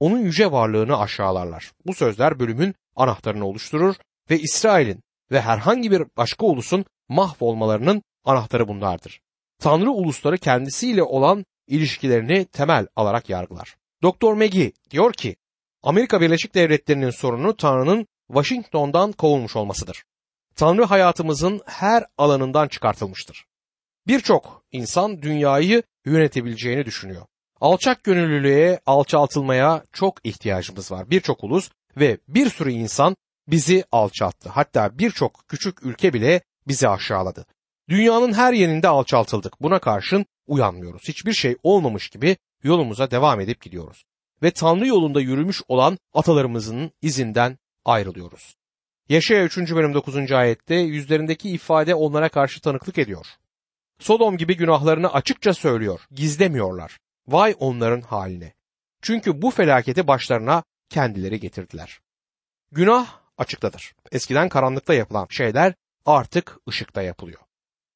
Onun 0.00 0.18
yüce 0.18 0.52
varlığını 0.52 0.98
aşağılarlar. 0.98 1.72
Bu 1.86 1.94
sözler 1.94 2.38
bölümün 2.38 2.74
anahtarını 2.96 3.46
oluşturur 3.46 3.94
ve 4.30 4.38
İsrail'in 4.38 5.02
ve 5.30 5.40
herhangi 5.40 5.90
bir 5.90 6.02
başka 6.16 6.46
ulusun 6.46 6.84
mahvolmalarının 7.08 8.02
anahtarı 8.24 8.68
bunlardır. 8.68 9.20
Tanrı 9.58 9.90
ulusları 9.90 10.38
kendisiyle 10.38 11.02
olan 11.02 11.44
ilişkilerini 11.66 12.44
temel 12.44 12.86
alarak 12.96 13.30
yargılar. 13.30 13.76
Doktor 14.02 14.34
Megi 14.34 14.72
diyor 14.90 15.12
ki, 15.12 15.36
Amerika 15.82 16.20
Birleşik 16.20 16.54
Devletleri'nin 16.54 17.10
sorunu 17.10 17.56
Tanrı'nın 17.56 18.06
Washington'dan 18.28 19.12
kovulmuş 19.12 19.56
olmasıdır. 19.56 20.04
Tanrı 20.56 20.84
hayatımızın 20.84 21.60
her 21.66 22.04
alanından 22.18 22.68
çıkartılmıştır. 22.68 23.46
Birçok 24.06 24.64
insan 24.72 25.22
dünyayı 25.22 25.82
yönetebileceğini 26.04 26.84
düşünüyor. 26.86 27.26
Alçak 27.60 28.04
gönüllülüğe, 28.04 28.80
alçaltılmaya 28.86 29.84
çok 29.92 30.26
ihtiyacımız 30.26 30.92
var. 30.92 31.10
Birçok 31.10 31.44
ulus 31.44 31.70
ve 31.96 32.18
bir 32.28 32.50
sürü 32.50 32.70
insan 32.70 33.16
bizi 33.48 33.84
alçalttı. 33.92 34.48
Hatta 34.48 34.98
birçok 34.98 35.44
küçük 35.48 35.86
ülke 35.86 36.12
bile 36.12 36.40
bizi 36.68 36.88
aşağıladı. 36.88 37.46
Dünyanın 37.88 38.32
her 38.32 38.52
yerinde 38.52 38.88
alçaltıldık. 38.88 39.62
Buna 39.62 39.78
karşın 39.78 40.26
uyanmıyoruz. 40.46 41.02
Hiçbir 41.08 41.32
şey 41.32 41.56
olmamış 41.62 42.08
gibi 42.08 42.36
yolumuza 42.62 43.10
devam 43.10 43.40
edip 43.40 43.60
gidiyoruz. 43.60 44.04
Ve 44.42 44.50
Tanrı 44.50 44.86
yolunda 44.86 45.20
yürümüş 45.20 45.62
olan 45.68 45.98
atalarımızın 46.14 46.90
izinden 47.02 47.58
ayrılıyoruz. 47.84 48.56
Yaşaya 49.08 49.44
3. 49.44 49.58
bölüm 49.58 49.94
9. 49.94 50.32
ayette 50.32 50.74
yüzlerindeki 50.74 51.50
ifade 51.50 51.94
onlara 51.94 52.28
karşı 52.28 52.60
tanıklık 52.60 52.98
ediyor. 52.98 53.26
Sodom 53.98 54.36
gibi 54.36 54.56
günahlarını 54.56 55.12
açıkça 55.12 55.54
söylüyor, 55.54 56.00
gizlemiyorlar. 56.10 56.98
Vay 57.28 57.54
onların 57.58 58.00
haline. 58.00 58.54
Çünkü 59.02 59.42
bu 59.42 59.50
felaketi 59.50 60.06
başlarına 60.06 60.62
kendileri 60.88 61.40
getirdiler. 61.40 62.00
Günah 62.72 63.06
açıktadır. 63.38 63.94
Eskiden 64.12 64.48
karanlıkta 64.48 64.94
yapılan 64.94 65.26
şeyler 65.30 65.74
artık 66.06 66.58
ışıkta 66.68 67.02
yapılıyor. 67.02 67.40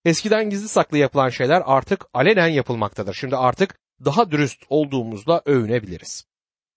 Eskiden 0.06 0.50
gizli 0.50 0.68
saklı 0.68 0.98
yapılan 0.98 1.28
şeyler 1.28 1.62
artık 1.64 2.04
alenen 2.14 2.48
yapılmaktadır. 2.48 3.14
Şimdi 3.14 3.36
artık 3.36 3.78
daha 4.04 4.30
dürüst 4.30 4.62
olduğumuzla 4.68 5.42
övünebiliriz. 5.46 6.24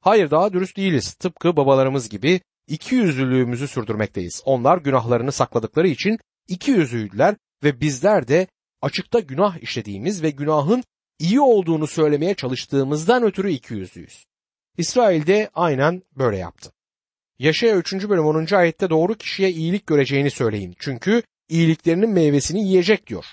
Hayır 0.01 0.31
daha 0.31 0.53
dürüst 0.53 0.77
değiliz. 0.77 1.13
Tıpkı 1.13 1.57
babalarımız 1.57 2.09
gibi 2.09 2.41
iki 2.67 2.95
yüzlülüğümüzü 2.95 3.67
sürdürmekteyiz. 3.67 4.41
Onlar 4.45 4.77
günahlarını 4.77 5.31
sakladıkları 5.31 5.87
için 5.87 6.19
iki 6.47 6.71
yüzlüydüler 6.71 7.35
ve 7.63 7.81
bizler 7.81 8.27
de 8.27 8.47
açıkta 8.81 9.19
günah 9.19 9.57
işlediğimiz 9.57 10.23
ve 10.23 10.29
günahın 10.29 10.83
iyi 11.19 11.41
olduğunu 11.41 11.87
söylemeye 11.87 12.33
çalıştığımızdan 12.33 13.23
ötürü 13.23 13.51
iki 13.51 13.73
yüzlüyüz. 13.73 14.25
İsrail 14.77 15.27
de 15.27 15.49
aynen 15.53 16.01
böyle 16.17 16.37
yaptı. 16.37 16.71
Yaşaya 17.39 17.75
3. 17.75 17.93
bölüm 17.93 18.25
10. 18.25 18.55
ayette 18.55 18.89
doğru 18.89 19.15
kişiye 19.15 19.49
iyilik 19.49 19.87
göreceğini 19.87 20.31
söyleyin. 20.31 20.75
Çünkü 20.79 21.23
iyiliklerinin 21.49 22.09
meyvesini 22.09 22.67
yiyecek 22.67 23.07
diyor. 23.07 23.25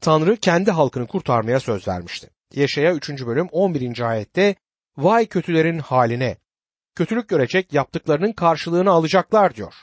Tanrı 0.00 0.36
kendi 0.36 0.70
halkını 0.70 1.06
kurtarmaya 1.06 1.60
söz 1.60 1.88
vermişti. 1.88 2.30
Yaşaya 2.54 2.94
3. 2.94 3.10
bölüm 3.10 3.48
11. 3.52 4.00
ayette 4.00 4.54
vay 4.96 5.26
kötülerin 5.26 5.78
haline 5.78 6.36
kötülük 6.94 7.28
görecek 7.28 7.72
yaptıklarının 7.72 8.32
karşılığını 8.32 8.90
alacaklar 8.90 9.54
diyor. 9.54 9.74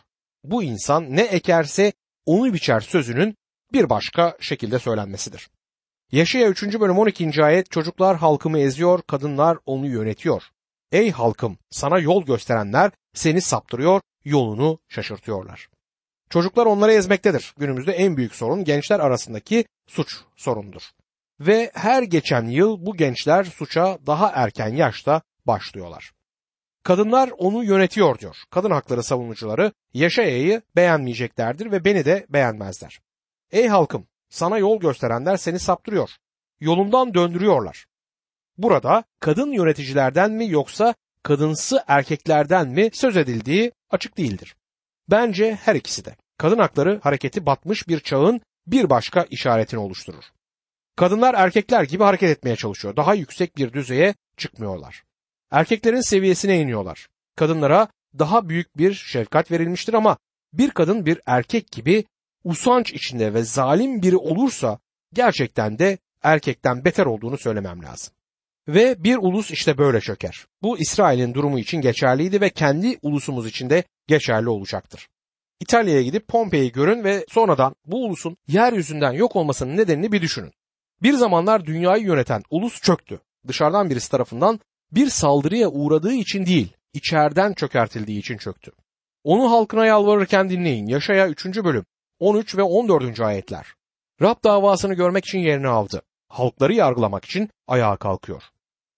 Bu 0.44 0.64
insan 0.64 1.16
ne 1.16 1.22
ekerse 1.22 1.94
onu 2.26 2.54
biçer 2.54 2.80
sözünün 2.80 3.36
bir 3.74 3.90
başka 3.90 4.38
şekilde 4.40 4.80
söylenmesidir. 4.80 5.50
Yaşaya 6.12 6.50
3. 6.50 6.64
bölüm 6.64 6.98
12. 6.98 7.44
ayet 7.44 7.72
çocuklar 7.72 8.18
halkımı 8.18 8.60
eziyor, 8.60 9.02
kadınlar 9.02 9.58
onu 9.66 9.88
yönetiyor. 9.88 10.44
Ey 10.92 11.12
halkım 11.12 11.58
sana 11.70 12.00
yol 12.00 12.26
gösterenler 12.26 12.92
seni 13.14 13.42
saptırıyor, 13.42 14.02
yolunu 14.26 14.80
şaşırtıyorlar. 14.90 15.68
Çocuklar 16.32 16.66
onları 16.66 16.94
ezmektedir. 16.94 17.54
Günümüzde 17.58 17.92
en 17.92 18.18
büyük 18.18 18.36
sorun 18.36 18.64
gençler 18.64 19.00
arasındaki 19.00 19.66
suç 19.88 20.18
sorundur. 20.36 20.82
Ve 21.40 21.72
her 21.74 22.04
geçen 22.04 22.46
yıl 22.46 22.86
bu 22.86 22.98
gençler 22.98 23.44
suça 23.44 24.00
daha 24.06 24.32
erken 24.36 24.76
yaşta 24.76 25.22
başlıyorlar. 25.46 26.12
Kadınlar 26.84 27.32
onu 27.38 27.64
yönetiyor 27.64 28.20
diyor. 28.20 28.36
Kadın 28.50 28.72
hakları 28.72 29.04
savunucuları 29.04 29.72
Yaşaya'yı 29.94 30.62
beğenmeyeceklerdir 30.76 31.72
ve 31.72 31.86
beni 31.86 32.06
de 32.06 32.26
beğenmezler. 32.30 33.00
Ey 33.52 33.68
halkım 33.68 34.08
sana 34.30 34.58
yol 34.58 34.80
gösterenler 34.80 35.38
seni 35.38 35.60
saptırıyor. 35.60 36.10
Yolundan 36.60 37.14
döndürüyorlar. 37.14 37.86
Burada 38.58 39.04
kadın 39.20 39.52
yöneticilerden 39.52 40.32
mi 40.32 40.50
yoksa 40.50 40.96
kadınsı 41.24 41.84
erkeklerden 41.88 42.68
mi 42.68 42.90
söz 42.94 43.18
edildiği 43.18 43.72
açık 43.90 44.18
değildir. 44.18 44.56
Bence 45.10 45.56
her 45.56 45.76
ikisi 45.76 46.06
de. 46.06 46.16
Kadın 46.38 46.60
hakları 46.60 47.00
hareketi 47.04 47.46
batmış 47.46 47.88
bir 47.88 48.00
çağın 48.00 48.42
bir 48.68 48.90
başka 48.90 49.24
işaretini 49.24 49.80
oluşturur. 49.80 50.24
Kadınlar 50.96 51.34
erkekler 51.34 51.84
gibi 51.84 52.04
hareket 52.04 52.30
etmeye 52.30 52.56
çalışıyor. 52.56 52.96
Daha 52.96 53.14
yüksek 53.14 53.58
bir 53.58 53.74
düzeye 53.74 54.16
çıkmıyorlar. 54.38 55.04
Erkeklerin 55.52 56.02
seviyesine 56.02 56.60
iniyorlar. 56.60 57.08
Kadınlara 57.36 57.88
daha 58.20 58.50
büyük 58.50 58.78
bir 58.78 58.94
şefkat 58.94 59.52
verilmiştir 59.52 59.94
ama 59.94 60.18
bir 60.54 60.72
kadın 60.72 61.06
bir 61.06 61.22
erkek 61.26 61.72
gibi 61.72 62.06
usanç 62.44 62.94
içinde 62.94 63.34
ve 63.34 63.44
zalim 63.44 64.02
biri 64.02 64.18
olursa 64.18 64.80
gerçekten 65.14 65.80
de 65.80 65.98
erkekten 66.24 66.86
beter 66.86 67.06
olduğunu 67.06 67.38
söylemem 67.38 67.84
lazım. 67.84 68.14
Ve 68.68 69.04
bir 69.04 69.18
ulus 69.18 69.52
işte 69.52 69.78
böyle 69.78 70.02
çöker. 70.02 70.46
Bu 70.62 70.80
İsrail'in 70.80 71.34
durumu 71.34 71.60
için 71.60 71.82
geçerliydi 71.82 72.42
ve 72.42 72.50
kendi 72.50 72.98
ulusumuz 73.02 73.48
için 73.48 73.70
de 73.70 73.84
geçerli 74.08 74.50
olacaktır. 74.50 75.08
İtalya'ya 75.60 76.02
gidip 76.02 76.28
Pompei'yi 76.28 76.72
görün 76.72 77.04
ve 77.04 77.26
sonradan 77.30 77.76
bu 77.86 78.06
ulusun 78.06 78.38
yeryüzünden 78.48 79.12
yok 79.12 79.36
olmasının 79.36 79.78
nedenini 79.78 80.12
bir 80.12 80.22
düşünün. 80.22 80.54
Bir 81.02 81.14
zamanlar 81.14 81.66
dünyayı 81.66 82.04
yöneten 82.04 82.44
ulus 82.50 82.82
çöktü. 82.82 83.20
Dışarıdan 83.48 83.90
birisi 83.90 84.12
tarafından 84.12 84.60
bir 84.92 85.10
saldırıya 85.10 85.70
uğradığı 85.70 86.14
için 86.14 86.46
değil, 86.46 86.74
içeriden 86.94 87.54
çökertildiği 87.54 88.20
için 88.20 88.38
çöktü. 88.38 88.72
Onu 89.24 89.52
halkına 89.52 89.86
yalvarırken 89.86 90.50
dinleyin. 90.50 90.88
Yaşaya 90.88 91.28
3. 91.28 91.46
bölüm 91.46 91.86
13 92.20 92.58
ve 92.58 92.64
14. 92.64 93.20
ayetler. 93.20 93.66
Rab 94.22 94.44
davasını 94.44 94.94
görmek 94.94 95.26
için 95.26 95.40
yerini 95.40 95.68
aldı. 95.68 96.02
Halkları 96.32 96.74
yargılamak 96.74 97.26
için 97.26 97.50
ayağa 97.68 97.98
kalkıyor. 97.98 98.44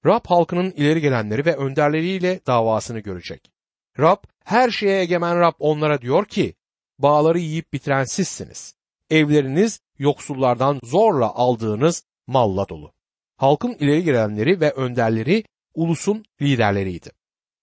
Rab 0.05 0.25
halkının 0.25 0.71
ileri 0.71 1.01
gelenleri 1.01 1.45
ve 1.45 1.55
önderleriyle 1.55 2.39
davasını 2.47 2.99
görecek. 2.99 3.51
Rab 3.99 4.17
her 4.45 4.69
şeye 4.69 5.01
egemen 5.01 5.39
Rab 5.39 5.53
onlara 5.59 6.01
diyor 6.01 6.25
ki 6.25 6.55
bağları 6.99 7.39
yiyip 7.39 7.73
bitiren 7.73 8.03
sizsiniz. 8.03 8.75
Evleriniz 9.09 9.79
yoksullardan 9.99 10.79
zorla 10.83 11.33
aldığınız 11.33 12.03
malla 12.27 12.69
dolu. 12.69 12.93
Halkın 13.37 13.73
ileri 13.79 14.03
gelenleri 14.03 14.59
ve 14.59 14.71
önderleri 14.71 15.43
ulusun 15.73 16.25
liderleriydi. 16.41 17.09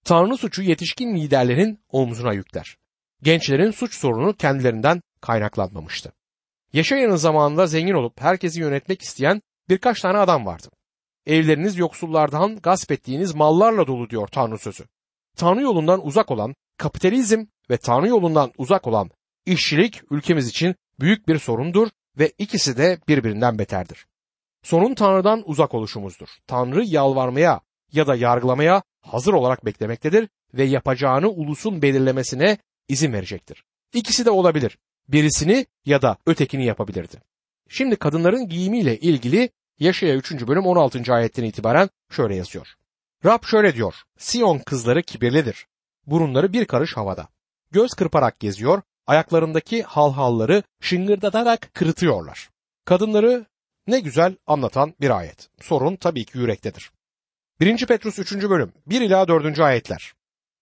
Tanrı 0.05 0.37
suçu 0.37 0.63
yetişkin 0.63 1.17
liderlerin 1.17 1.81
omzuna 1.89 2.33
yükler. 2.33 2.77
Gençlerin 3.23 3.71
suç 3.71 3.95
sorunu 3.95 4.37
kendilerinden 4.37 5.03
kaynaklanmamıştı. 5.21 6.13
Yaşayanın 6.73 7.17
zamanında 7.17 7.67
zengin 7.67 7.95
olup 7.95 8.21
herkesi 8.21 8.61
yönetmek 8.61 9.03
isteyen 9.03 9.43
birkaç 9.71 10.01
tane 10.01 10.19
adam 10.19 10.47
vardı. 10.47 10.69
Evleriniz 11.27 11.79
yoksullardan 11.79 12.57
gasp 12.57 12.93
ettiğiniz 12.93 13.35
mallarla 13.35 13.87
dolu 13.87 14.11
diyor 14.11 14.29
Tanrı 14.29 14.59
sözü. 14.59 14.85
Tanrı 15.37 15.63
yolundan 15.63 16.07
uzak 16.07 16.31
olan 16.31 16.55
kapitalizm 16.77 17.45
ve 17.71 17.77
Tanrı 17.77 18.09
yolundan 18.09 18.53
uzak 18.59 18.87
olan 18.87 19.11
işçilik 19.47 20.01
ülkemiz 20.11 20.49
için 20.49 20.75
büyük 21.01 21.29
bir 21.29 21.39
sorundur 21.39 21.89
ve 22.19 22.33
ikisi 22.39 22.77
de 22.77 22.99
birbirinden 23.09 23.59
beterdir. 23.59 24.07
Sorun 24.63 24.95
Tanrı'dan 24.95 25.43
uzak 25.47 25.75
oluşumuzdur. 25.75 26.29
Tanrı 26.47 26.85
yalvarmaya 26.85 27.61
ya 27.93 28.07
da 28.07 28.15
yargılamaya 28.15 28.83
hazır 29.01 29.33
olarak 29.33 29.65
beklemektedir 29.65 30.29
ve 30.55 30.65
yapacağını 30.65 31.29
ulusun 31.29 31.83
belirlemesine 31.83 32.59
izin 32.89 33.13
verecektir. 33.13 33.65
İkisi 33.95 34.25
de 34.25 34.31
olabilir. 34.31 34.79
Birisini 35.09 35.67
ya 35.85 36.03
da 36.03 36.17
ötekini 36.27 36.67
yapabilirdi. 36.67 37.17
Şimdi 37.69 37.97
kadınların 37.97 38.49
giyimiyle 38.49 38.99
ilgili 38.99 39.51
Yaşaya 39.81 40.17
3. 40.17 40.47
bölüm 40.47 40.67
16. 40.67 41.15
ayetten 41.15 41.45
itibaren 41.45 41.91
şöyle 42.11 42.37
yazıyor. 42.37 42.75
Rab 43.25 43.45
şöyle 43.45 43.75
diyor. 43.75 43.95
Siyon 44.19 44.59
kızları 44.59 45.03
kibirlidir. 45.03 45.67
Burunları 46.07 46.53
bir 46.53 46.65
karış 46.65 46.97
havada. 46.97 47.29
Göz 47.71 47.95
kırparak 47.95 48.41
geziyor, 48.41 48.83
ayaklarındaki 49.07 49.83
halhalları 49.83 50.63
şıngırdatarak 50.81 51.75
kırıtıyorlar. 51.75 52.51
Kadınları 52.85 53.47
ne 53.87 54.01
güzel 54.01 54.37
anlatan 54.47 54.95
bir 55.01 55.11
ayet. 55.11 55.49
Sorun 55.61 55.97
tabii 55.97 56.25
ki 56.25 56.39
yürektedir. 56.39 56.91
1. 57.61 57.87
Petrus 57.87 58.19
3. 58.19 58.33
bölüm 58.33 58.73
1 58.87 59.01
ila 59.01 59.29
4. 59.29 59.61
ayetler. 59.61 60.13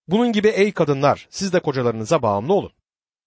Bunun 0.07 0.31
gibi 0.31 0.47
ey 0.47 0.71
kadınlar 0.71 1.27
siz 1.29 1.53
de 1.53 1.59
kocalarınıza 1.59 2.21
bağımlı 2.21 2.53
olun. 2.53 2.71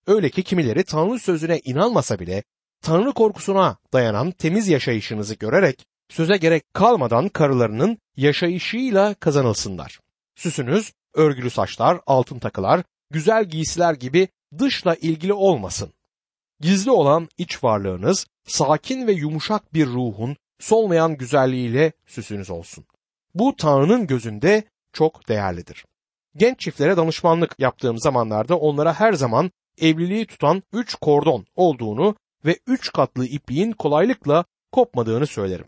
Öyle 0.06 0.30
ki 0.30 0.42
kimileri 0.42 0.84
Tanrı 0.84 1.18
sözüne 1.18 1.58
inanmasa 1.64 2.18
bile 2.18 2.42
Tanrı 2.82 3.12
korkusuna 3.12 3.76
dayanan 3.92 4.30
temiz 4.30 4.68
yaşayışınızı 4.68 5.34
görerek 5.34 5.86
söze 6.08 6.36
gerek 6.36 6.74
kalmadan 6.74 7.28
karılarının 7.28 7.98
yaşayışıyla 8.16 9.14
kazanılsınlar. 9.14 10.00
Süsünüz, 10.36 10.92
örgülü 11.14 11.50
saçlar, 11.50 12.00
altın 12.06 12.38
takılar, 12.38 12.82
güzel 13.10 13.44
giysiler 13.44 13.94
gibi 13.94 14.28
dışla 14.58 14.94
ilgili 14.94 15.32
olmasın. 15.32 15.92
Gizli 16.60 16.90
olan 16.90 17.28
iç 17.38 17.64
varlığınız, 17.64 18.26
sakin 18.46 19.06
ve 19.06 19.12
yumuşak 19.12 19.74
bir 19.74 19.86
ruhun 19.86 20.36
solmayan 20.60 21.16
güzelliğiyle 21.16 21.92
süsünüz 22.06 22.50
olsun. 22.50 22.84
Bu 23.34 23.56
Tanrı'nın 23.56 24.06
gözünde 24.06 24.64
çok 24.92 25.28
değerlidir. 25.28 25.84
Genç 26.36 26.60
çiftlere 26.60 26.96
danışmanlık 26.96 27.54
yaptığım 27.58 27.98
zamanlarda 27.98 28.58
onlara 28.58 29.00
her 29.00 29.12
zaman 29.12 29.50
evliliği 29.80 30.26
tutan 30.26 30.62
üç 30.72 30.94
kordon 30.94 31.46
olduğunu 31.56 32.14
ve 32.44 32.58
üç 32.66 32.92
katlı 32.92 33.26
ipliğin 33.26 33.72
kolaylıkla 33.72 34.44
kopmadığını 34.72 35.26
söylerim. 35.26 35.66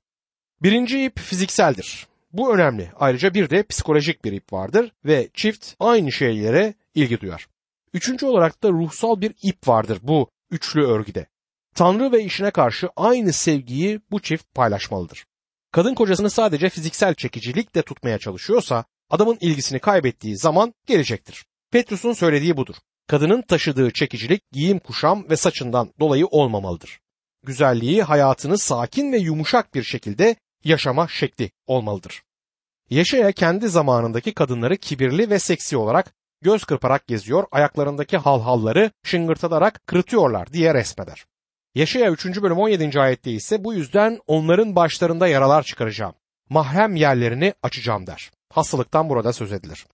Birinci 0.62 1.04
ip 1.04 1.18
fizikseldir. 1.18 2.06
Bu 2.32 2.54
önemli. 2.54 2.90
Ayrıca 2.96 3.34
bir 3.34 3.50
de 3.50 3.62
psikolojik 3.62 4.24
bir 4.24 4.32
ip 4.32 4.52
vardır 4.52 4.92
ve 5.04 5.28
çift 5.34 5.74
aynı 5.80 6.12
şeylere 6.12 6.74
ilgi 6.94 7.20
duyar. 7.20 7.48
Üçüncü 7.92 8.26
olarak 8.26 8.62
da 8.62 8.70
ruhsal 8.70 9.20
bir 9.20 9.34
ip 9.42 9.68
vardır 9.68 9.98
bu 10.02 10.30
üçlü 10.50 10.86
örgüde. 10.86 11.26
Tanrı 11.74 12.12
ve 12.12 12.24
işine 12.24 12.50
karşı 12.50 12.88
aynı 12.96 13.32
sevgiyi 13.32 14.00
bu 14.10 14.22
çift 14.22 14.54
paylaşmalıdır. 14.54 15.26
Kadın 15.72 15.94
kocasını 15.94 16.30
sadece 16.30 16.68
fiziksel 16.68 17.14
çekicilik 17.14 17.74
de 17.74 17.82
tutmaya 17.82 18.18
çalışıyorsa 18.18 18.84
adamın 19.10 19.38
ilgisini 19.40 19.78
kaybettiği 19.78 20.38
zaman 20.38 20.74
gelecektir. 20.86 21.46
Petrus'un 21.70 22.12
söylediği 22.12 22.56
budur. 22.56 22.74
Kadının 23.06 23.42
taşıdığı 23.42 23.90
çekicilik 23.90 24.42
giyim 24.52 24.78
kuşam 24.78 25.30
ve 25.30 25.36
saçından 25.36 25.90
dolayı 26.00 26.26
olmamalıdır. 26.26 27.00
Güzelliği 27.42 28.02
hayatını 28.02 28.58
sakin 28.58 29.12
ve 29.12 29.18
yumuşak 29.18 29.74
bir 29.74 29.82
şekilde 29.82 30.36
yaşama 30.64 31.08
şekli 31.08 31.50
olmalıdır. 31.66 32.22
Yaşaya 32.90 33.32
kendi 33.32 33.68
zamanındaki 33.68 34.34
kadınları 34.34 34.76
kibirli 34.76 35.30
ve 35.30 35.38
seksi 35.38 35.76
olarak 35.76 36.14
göz 36.42 36.64
kırparak 36.64 37.06
geziyor, 37.06 37.44
ayaklarındaki 37.52 38.16
halhalları 38.16 38.90
şıngırtadarak 39.02 39.86
kırıtıyorlar 39.86 40.52
diye 40.52 40.74
resmeder. 40.74 41.24
Yaşaya 41.74 42.10
3. 42.10 42.42
bölüm 42.42 42.58
17. 42.58 43.00
ayette 43.00 43.30
ise 43.30 43.64
bu 43.64 43.74
yüzden 43.74 44.18
onların 44.26 44.76
başlarında 44.76 45.28
yaralar 45.28 45.62
çıkaracağım. 45.62 46.14
Mahrem 46.50 46.96
yerlerini 46.96 47.54
açacağım 47.62 48.06
der. 48.06 48.30
Hastalıktan 48.52 49.08
burada 49.08 49.32
söz 49.32 49.52
edilir. 49.52 49.86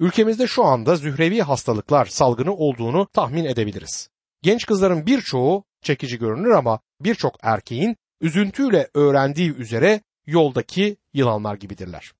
Ülkemizde 0.00 0.46
şu 0.46 0.64
anda 0.64 0.96
zührevi 0.96 1.42
hastalıklar 1.42 2.06
salgını 2.06 2.54
olduğunu 2.54 3.08
tahmin 3.12 3.44
edebiliriz. 3.44 4.08
Genç 4.42 4.66
kızların 4.66 5.06
birçoğu 5.06 5.64
çekici 5.82 6.18
görünür 6.18 6.50
ama 6.50 6.80
birçok 7.00 7.36
erkeğin 7.42 7.96
üzüntüyle 8.20 8.88
öğrendiği 8.94 9.54
üzere 9.54 10.00
yoldaki 10.26 10.96
yılanlar 11.14 11.54
gibidirler. 11.54 12.12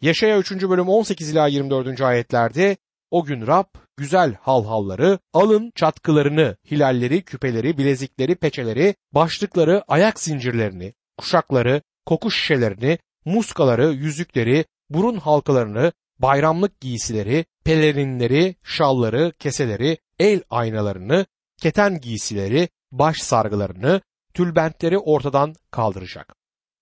Yaşaya 0.00 0.38
3. 0.38 0.52
bölüm 0.52 0.88
18 0.88 1.30
ila 1.30 1.46
24. 1.46 2.00
ayetlerde 2.00 2.76
o 3.10 3.24
gün 3.24 3.46
Rab 3.46 3.66
güzel 3.96 4.34
halhalları, 4.34 5.18
alın 5.32 5.72
çatkılarını, 5.74 6.56
hilalleri, 6.70 7.22
küpeleri, 7.22 7.78
bilezikleri, 7.78 8.34
peçeleri, 8.34 8.94
başlıkları, 9.12 9.84
ayak 9.88 10.20
zincirlerini, 10.20 10.94
kuşakları, 11.18 11.82
koku 12.06 12.30
şişelerini, 12.30 12.98
muskaları, 13.24 13.92
yüzükleri, 13.92 14.64
burun 14.90 15.16
halkalarını, 15.16 15.92
bayramlık 16.18 16.80
giysileri, 16.80 17.44
pelerinleri, 17.64 18.56
şalları, 18.62 19.32
keseleri, 19.38 19.98
el 20.18 20.42
aynalarını, 20.50 21.26
keten 21.58 22.00
giysileri, 22.00 22.68
baş 22.92 23.16
sargılarını, 23.16 24.00
tülbentleri 24.34 24.98
ortadan 24.98 25.54
kaldıracak. 25.70 26.34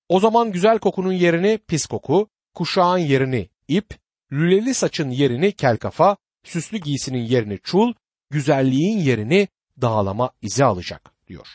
O 0.08 0.20
zaman 0.20 0.52
güzel 0.52 0.78
kokunun 0.78 1.12
yerini 1.12 1.58
pis 1.68 1.86
koku, 1.86 2.28
kuşağın 2.54 2.98
yerini 2.98 3.48
ip, 3.68 3.98
lüleli 4.32 4.74
saçın 4.74 5.10
yerini 5.10 5.52
kel 5.52 5.76
kafa, 5.76 6.16
süslü 6.44 6.78
giysinin 6.78 7.24
yerini 7.24 7.58
çul, 7.62 7.94
güzelliğin 8.30 8.98
yerini 8.98 9.48
dağlama 9.80 10.30
izi 10.42 10.64
alacak 10.64 11.12
diyor. 11.28 11.46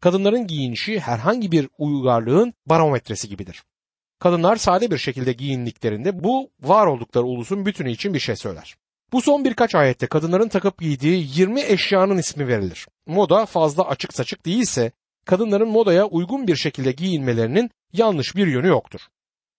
Kadınların 0.00 0.46
giyinişi 0.46 1.00
herhangi 1.00 1.52
bir 1.52 1.68
uygarlığın 1.78 2.54
barometresi 2.66 3.28
gibidir. 3.28 3.62
Kadınlar 4.20 4.56
sade 4.56 4.90
bir 4.90 4.98
şekilde 4.98 5.32
giyindiklerinde 5.32 6.24
bu 6.24 6.50
var 6.62 6.86
oldukları 6.86 7.24
ulusun 7.24 7.66
bütünü 7.66 7.90
için 7.90 8.14
bir 8.14 8.18
şey 8.18 8.36
söyler. 8.36 8.76
Bu 9.12 9.22
son 9.22 9.44
birkaç 9.44 9.74
ayette 9.74 10.06
kadınların 10.06 10.48
takıp 10.48 10.78
giydiği 10.78 11.28
20 11.34 11.60
eşyanın 11.60 12.18
ismi 12.18 12.48
verilir. 12.48 12.86
Moda 13.06 13.46
fazla 13.46 13.88
açık 13.88 14.14
saçık 14.14 14.46
değilse 14.46 14.92
kadınların 15.26 15.68
modaya 15.68 16.06
uygun 16.06 16.46
bir 16.46 16.56
şekilde 16.56 16.92
giyinmelerinin 16.92 17.70
yanlış 17.92 18.36
bir 18.36 18.46
yönü 18.46 18.66
yoktur. 18.66 19.00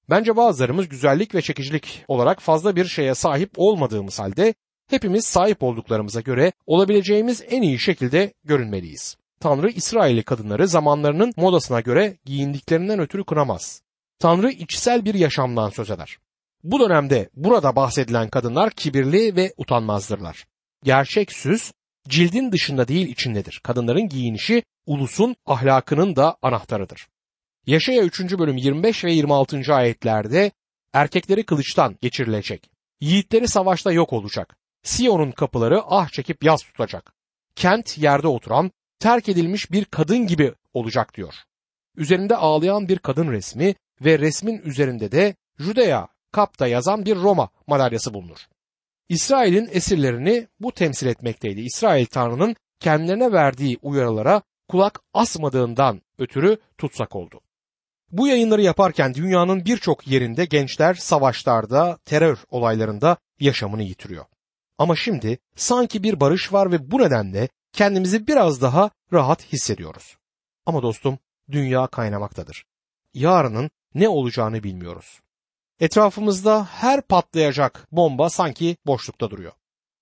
Bence 0.09 0.35
bazılarımız 0.35 0.89
güzellik 0.89 1.35
ve 1.35 1.41
çekicilik 1.41 2.05
olarak 2.07 2.41
fazla 2.41 2.75
bir 2.75 2.85
şeye 2.85 3.15
sahip 3.15 3.51
olmadığımız 3.55 4.19
halde 4.19 4.53
hepimiz 4.89 5.25
sahip 5.25 5.63
olduklarımıza 5.63 6.21
göre 6.21 6.51
olabileceğimiz 6.65 7.43
en 7.49 7.61
iyi 7.61 7.79
şekilde 7.79 8.33
görünmeliyiz. 8.43 9.17
Tanrı 9.39 9.69
İsrailli 9.69 10.23
kadınları 10.23 10.67
zamanlarının 10.67 11.33
modasına 11.37 11.81
göre 11.81 12.17
giyindiklerinden 12.25 12.99
ötürü 12.99 13.23
kınamaz. 13.23 13.81
Tanrı 14.21 14.51
içsel 14.51 15.05
bir 15.05 15.13
yaşamdan 15.13 15.69
söz 15.69 15.91
eder. 15.91 16.17
Bu 16.63 16.79
dönemde 16.79 17.29
burada 17.33 17.75
bahsedilen 17.75 18.29
kadınlar 18.29 18.71
kibirli 18.71 19.35
ve 19.35 19.53
utanmazdırlar. 19.57 20.45
Gerçek 20.83 21.31
süs 21.31 21.71
cildin 22.09 22.51
dışında 22.51 22.87
değil 22.87 23.07
içindedir. 23.07 23.61
Kadınların 23.63 24.09
giyinişi 24.09 24.63
ulusun 24.85 25.35
ahlakının 25.45 26.15
da 26.15 26.37
anahtarıdır. 26.41 27.07
Yaşaya 27.65 28.03
3. 28.03 28.21
bölüm 28.21 28.57
25 28.57 29.03
ve 29.03 29.13
26. 29.13 29.73
ayetlerde 29.73 30.51
erkekleri 30.93 31.45
kılıçtan 31.45 31.97
geçirilecek. 32.01 32.69
Yiğitleri 32.99 33.47
savaşta 33.47 33.91
yok 33.91 34.13
olacak. 34.13 34.57
Siyon'un 34.83 35.31
kapıları 35.31 35.81
ah 35.85 36.09
çekip 36.09 36.43
yaz 36.43 36.63
tutacak. 36.63 37.13
Kent 37.55 37.97
yerde 37.97 38.27
oturan, 38.27 38.71
terk 38.99 39.29
edilmiş 39.29 39.71
bir 39.71 39.85
kadın 39.85 40.27
gibi 40.27 40.53
olacak 40.73 41.17
diyor. 41.17 41.33
Üzerinde 41.97 42.35
ağlayan 42.35 42.87
bir 42.87 42.99
kadın 42.99 43.31
resmi 43.31 43.75
ve 44.01 44.19
resmin 44.19 44.61
üzerinde 44.61 45.11
de 45.11 45.35
Judea 45.59 46.07
kapta 46.31 46.67
yazan 46.67 47.05
bir 47.05 47.15
Roma 47.15 47.49
madalyası 47.67 48.13
bulunur. 48.13 48.39
İsrail'in 49.09 49.69
esirlerini 49.71 50.47
bu 50.59 50.71
temsil 50.71 51.07
etmekteydi. 51.07 51.61
İsrail 51.61 52.05
Tanrı'nın 52.05 52.55
kendilerine 52.79 53.31
verdiği 53.31 53.77
uyarılara 53.81 54.41
kulak 54.67 54.99
asmadığından 55.13 56.01
ötürü 56.17 56.57
tutsak 56.77 57.15
oldu. 57.15 57.41
Bu 58.11 58.27
yayınları 58.27 58.61
yaparken 58.61 59.13
dünyanın 59.13 59.65
birçok 59.65 60.07
yerinde 60.07 60.45
gençler 60.45 60.93
savaşlarda, 60.93 61.97
terör 62.05 62.37
olaylarında 62.49 63.17
yaşamını 63.39 63.83
yitiriyor. 63.83 64.25
Ama 64.77 64.95
şimdi 64.95 65.37
sanki 65.55 66.03
bir 66.03 66.19
barış 66.19 66.53
var 66.53 66.71
ve 66.71 66.91
bu 66.91 66.99
nedenle 66.99 67.49
kendimizi 67.73 68.27
biraz 68.27 68.61
daha 68.61 68.89
rahat 69.13 69.53
hissediyoruz. 69.53 70.17
Ama 70.65 70.81
dostum 70.81 71.19
dünya 71.51 71.87
kaynamaktadır. 71.87 72.65
Yarının 73.13 73.69
ne 73.95 74.09
olacağını 74.09 74.63
bilmiyoruz. 74.63 75.19
Etrafımızda 75.79 76.65
her 76.65 77.01
patlayacak 77.01 77.87
bomba 77.91 78.29
sanki 78.29 78.77
boşlukta 78.85 79.29
duruyor. 79.29 79.51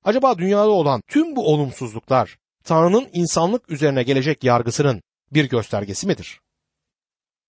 Acaba 0.03 0.37
dünyada 0.37 0.69
olan 0.69 1.01
tüm 1.07 1.35
bu 1.35 1.53
olumsuzluklar 1.53 2.37
Tanrı'nın 2.63 3.09
insanlık 3.13 3.69
üzerine 3.69 4.03
gelecek 4.03 4.43
yargısının 4.43 5.01
bir 5.31 5.49
göstergesi 5.49 6.07
midir? 6.07 6.41